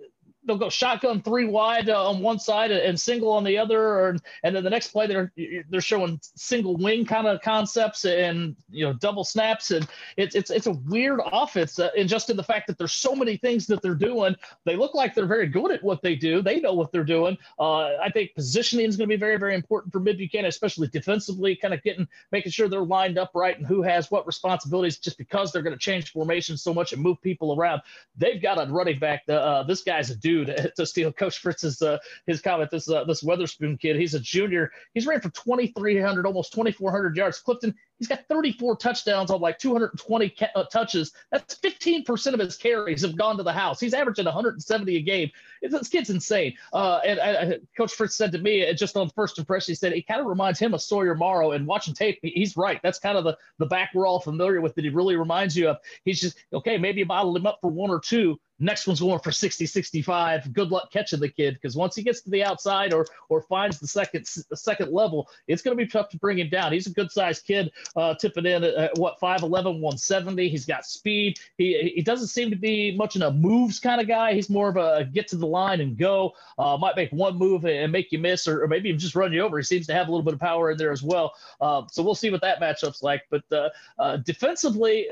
[0.50, 4.18] they'll go shotgun three wide uh, on one side and single on the other, or,
[4.44, 5.32] and then the next play they're
[5.70, 9.88] they're showing single wing kind of concepts and you know double snaps, and
[10.18, 13.16] it's it's it's a weird offense, uh, and just in the fact that there's so
[13.16, 14.36] many things that they're doing,
[14.66, 16.42] they look like they're very good at what they do.
[16.42, 17.38] They know what they're doing.
[17.60, 20.88] Uh, I think positioning is going to be very very important for Mid Buchanan, especially
[20.88, 24.98] defensively, kind of getting making sure they're lined up right and who has what responsibilities,
[24.98, 27.82] just because they're going to change formations so much and move people around.
[28.18, 29.24] They've got a running back.
[29.30, 30.72] Uh, this guy's a dude dude.
[30.80, 34.72] To steal Coach Fritz's uh, his comment, this uh, this Witherspoon kid, he's a junior.
[34.94, 37.40] He's ran for 2,300, almost 2,400 yards.
[37.40, 41.12] Clifton, he's got 34 touchdowns on like 220 ca- uh, touches.
[41.32, 43.80] That's 15% of his carries have gone to the house.
[43.80, 45.30] He's averaging 170 a game.
[45.62, 46.56] This kid's insane.
[46.72, 49.92] Uh, and I, Coach Fritz said to me, uh, just on first impression, he said
[49.92, 51.52] he kind of reminds him of Sawyer Morrow.
[51.52, 52.80] And watching tape, he's right.
[52.84, 55.70] That's kind of the the back we're all familiar with that he really reminds you
[55.70, 55.78] of.
[56.06, 56.78] He's just okay.
[56.78, 60.54] Maybe you bottled him up for one or two Next one's going for 60, 65.
[60.54, 63.80] Good luck catching the kid because once he gets to the outside or or finds
[63.80, 66.74] the second the second level, it's going to be tough to bring him down.
[66.74, 70.50] He's a good sized kid, uh, tipping in at, at what 5'11, 170.
[70.50, 71.40] He's got speed.
[71.58, 74.34] He he doesn't seem to be much in a moves kind of guy.
[74.34, 76.34] He's more of a get to the line and go.
[76.58, 79.32] Uh, might make one move and make you miss, or, or maybe even just run
[79.32, 79.58] you over.
[79.58, 81.34] He seems to have a little bit of power in there as well.
[81.62, 83.24] Uh, so we'll see what that matchup's like.
[83.30, 85.08] But uh, uh, defensively,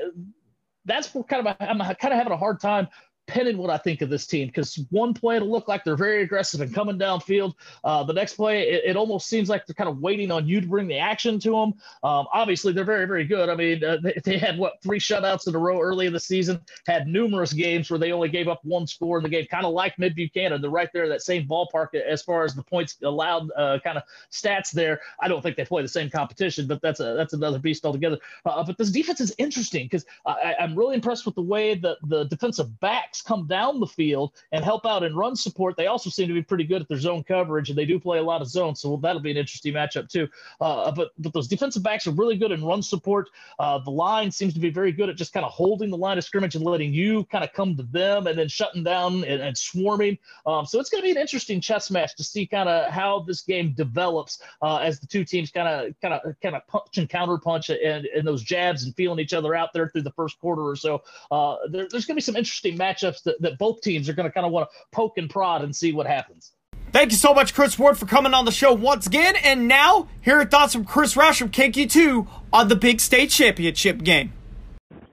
[0.84, 2.88] that's kind of a, I'm kind of having a hard time
[3.28, 6.22] depending what I think of this team, because one play it'll look like they're very
[6.22, 7.54] aggressive and coming downfield.
[7.84, 10.62] Uh, the next play, it, it, almost seems like they're kind of waiting on you
[10.62, 11.74] to bring the action to them.
[12.02, 13.50] Um, obviously, they're very, very good.
[13.50, 16.20] I mean, uh, they, they, had what three shutouts in a row early in the
[16.20, 19.66] season, had numerous games where they only gave up one score in the game, kind
[19.66, 20.62] of like Mid Buchanan.
[20.62, 24.04] They're right there, that same ballpark as far as the points allowed uh, kind of
[24.32, 25.00] stats there.
[25.20, 28.18] I don't think they play the same competition, but that's a that's another beast altogether.
[28.46, 32.24] Uh, but this defense is interesting because I'm really impressed with the way that the
[32.24, 35.76] defensive backs come down the field and help out in run support.
[35.76, 38.18] They also seem to be pretty good at their zone coverage, and they do play
[38.18, 40.28] a lot of zone, so that'll be an interesting matchup too.
[40.60, 43.30] Uh, but but those defensive backs are really good in run support.
[43.58, 46.18] Uh, the line seems to be very good at just kind of holding the line
[46.18, 49.40] of scrimmage and letting you kind of come to them, and then shutting down and,
[49.40, 50.18] and swarming.
[50.46, 53.20] Um, so it's going to be an interesting chess match to see kind of how
[53.20, 56.98] this game develops uh, as the two teams kind of kind of kind of punch
[56.98, 60.12] and counter punch and, and those jabs and feeling each other out there through the
[60.12, 61.02] first quarter or so.
[61.30, 64.28] Uh, there, there's going to be some interesting matchups that, that both teams are going
[64.28, 66.52] to kind of want to poke and prod and see what happens.
[66.90, 69.36] Thank you so much, Chris Ward, for coming on the show once again.
[69.36, 74.02] And now, here are thoughts from Chris Roush from KQ2 on the big state championship
[74.02, 74.32] game.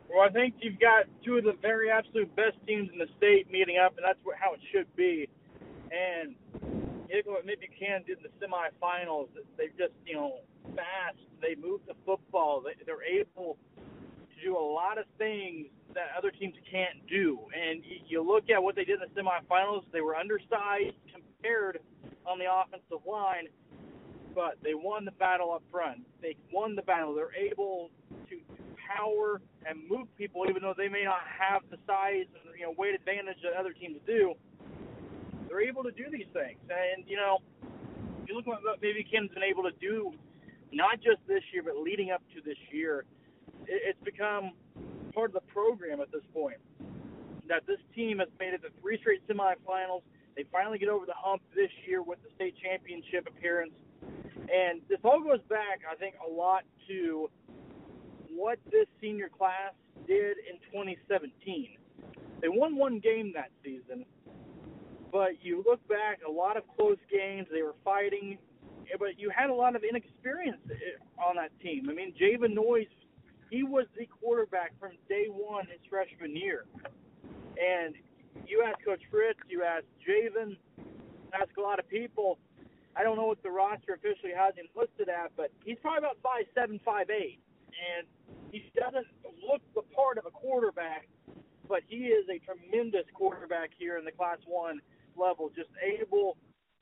[0.09, 3.51] Well, I think you've got two of the very absolute best teams in the state
[3.51, 5.27] meeting up, and that's how it should be.
[5.91, 6.35] And
[7.09, 9.27] you look what maybe Buchanan did in the semifinals.
[9.57, 10.39] They've just, you know,
[10.75, 11.17] fast.
[11.41, 12.61] They move the football.
[12.61, 13.57] They, they're able
[14.36, 17.39] to do a lot of things that other teams can't do.
[17.53, 21.79] And you look at what they did in the semifinals, they were undersized compared
[22.25, 23.47] on the offensive line,
[24.33, 26.01] but they won the battle up front.
[26.21, 27.15] They won the battle.
[27.15, 27.91] They're able
[28.29, 28.38] to
[28.86, 32.73] power and move people, even though they may not have the size and you know
[32.77, 34.33] weight advantage that other teams do.
[35.47, 37.39] They're able to do these things, and you know,
[38.27, 40.11] you look at what maybe Kim's been able to do,
[40.71, 43.05] not just this year, but leading up to this year.
[43.68, 44.51] It's become
[45.13, 46.57] part of the program at this point.
[47.47, 50.01] That this team has made it to three straight semifinals.
[50.36, 53.74] They finally get over the hump this year with the state championship appearance.
[54.36, 57.30] And this all goes back, I think, a lot to
[58.30, 59.74] what this senior class
[60.07, 61.78] did in 2017.
[62.41, 64.05] They won one game that season,
[65.11, 67.47] but you look back, a lot of close games.
[67.51, 68.38] They were fighting,
[68.99, 71.88] but you had a lot of inexperience eh, on that team.
[71.89, 72.88] I mean, Javen Noyes
[73.49, 76.65] he was the quarterback from day one his freshman year.
[77.57, 77.95] And
[78.47, 80.57] you ask Coach Fritz, you ask Javen,
[81.33, 82.37] ask a lot of people.
[82.95, 86.17] I don't know what the roster officially has him listed at, but he's probably about
[86.23, 87.39] five seven, five eight,
[87.75, 88.07] and
[88.51, 89.07] he doesn't
[89.45, 91.07] look the part of a quarterback,
[91.67, 94.79] but he is a tremendous quarterback here in the Class One
[95.17, 96.37] level, just able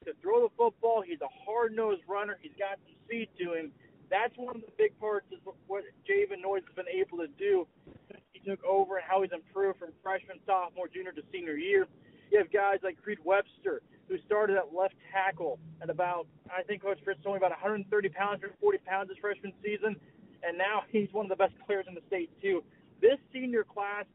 [0.06, 1.02] to throw the football.
[1.02, 2.38] He's a hard nosed runner.
[2.42, 3.72] He's got some speed to him,
[4.14, 7.66] that's one of the big parts is what Javen Noyes has been able to do
[8.08, 11.88] since he took over and how he's improved from freshman, sophomore, junior to senior year.
[12.30, 16.84] You have guys like Creed Webster, who started at left tackle at about, I think
[16.84, 19.98] Coach Fritz told me about 130 pounds, 140 pounds his freshman season,
[20.46, 22.64] and now he's one of the best players in the state too.
[23.02, 24.06] This senior class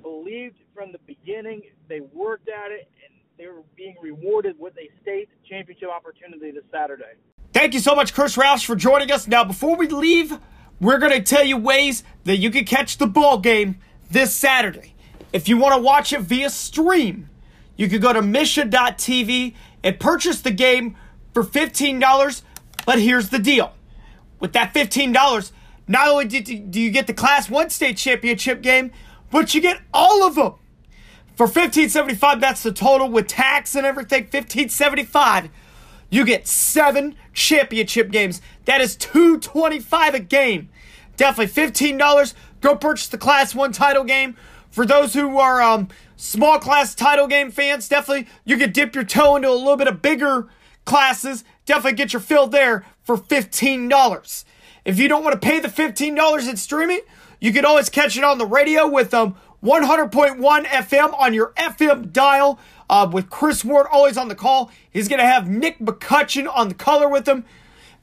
[0.00, 1.60] believed from the beginning.
[1.88, 6.64] They worked at it, and they were being rewarded with a state championship opportunity this
[6.72, 7.20] Saturday.
[7.56, 9.26] Thank you so much, Chris Roush, for joining us.
[9.26, 10.38] Now, before we leave,
[10.78, 13.78] we're going to tell you ways that you can catch the ball game
[14.10, 14.92] this Saturday.
[15.32, 17.30] If you want to watch it via stream,
[17.78, 20.96] you can go to MSHSAA.tv and purchase the game
[21.32, 22.42] for $15.
[22.84, 23.72] But here's the deal
[24.38, 25.50] with that $15,
[25.88, 28.92] not only do you get the Class 1 state championship game,
[29.30, 30.56] but you get all of them.
[31.36, 34.26] For $15.75, that's the total with tax and everything.
[34.26, 35.48] $15.75
[36.10, 38.40] you get seven championship games.
[38.64, 40.68] That is two twenty-five a game.
[41.16, 42.34] Definitely fifteen dollars.
[42.60, 44.36] Go purchase the Class One title game.
[44.70, 49.04] For those who are um, small class title game fans, definitely you can dip your
[49.04, 50.48] toe into a little bit of bigger
[50.84, 51.44] classes.
[51.64, 54.44] Definitely get your fill there for fifteen dollars.
[54.84, 57.00] If you don't want to pay the fifteen dollars in streaming,
[57.40, 62.12] you can always catch it on the radio with um 100.1 FM on your FM
[62.12, 64.70] dial uh, with Chris Ward always on the call.
[64.90, 67.44] He's going to have Nick McCutcheon on the color with him.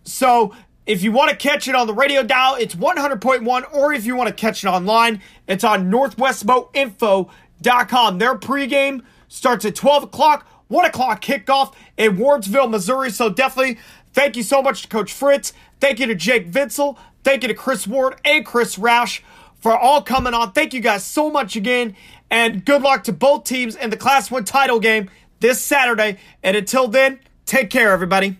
[0.03, 0.53] So
[0.85, 4.15] if you want to catch it on the radio dial, it's 100.1, or if you
[4.15, 8.17] want to catch it online, it's on northwestmoinfo.com.
[8.17, 13.09] Their pregame starts at 12 o'clock, 1 o'clock kickoff in Wardsville, Missouri.
[13.11, 13.79] So definitely
[14.11, 15.53] thank you so much to Coach Fritz.
[15.79, 16.97] Thank you to Jake Vinsel.
[17.23, 19.21] Thank you to Chris Ward and Chris Roush
[19.55, 20.51] for all coming on.
[20.51, 21.95] Thank you guys so much again.
[22.33, 26.17] And good luck to both teams in the Class 1 title game this Saturday.
[26.41, 28.37] And until then, take care, everybody.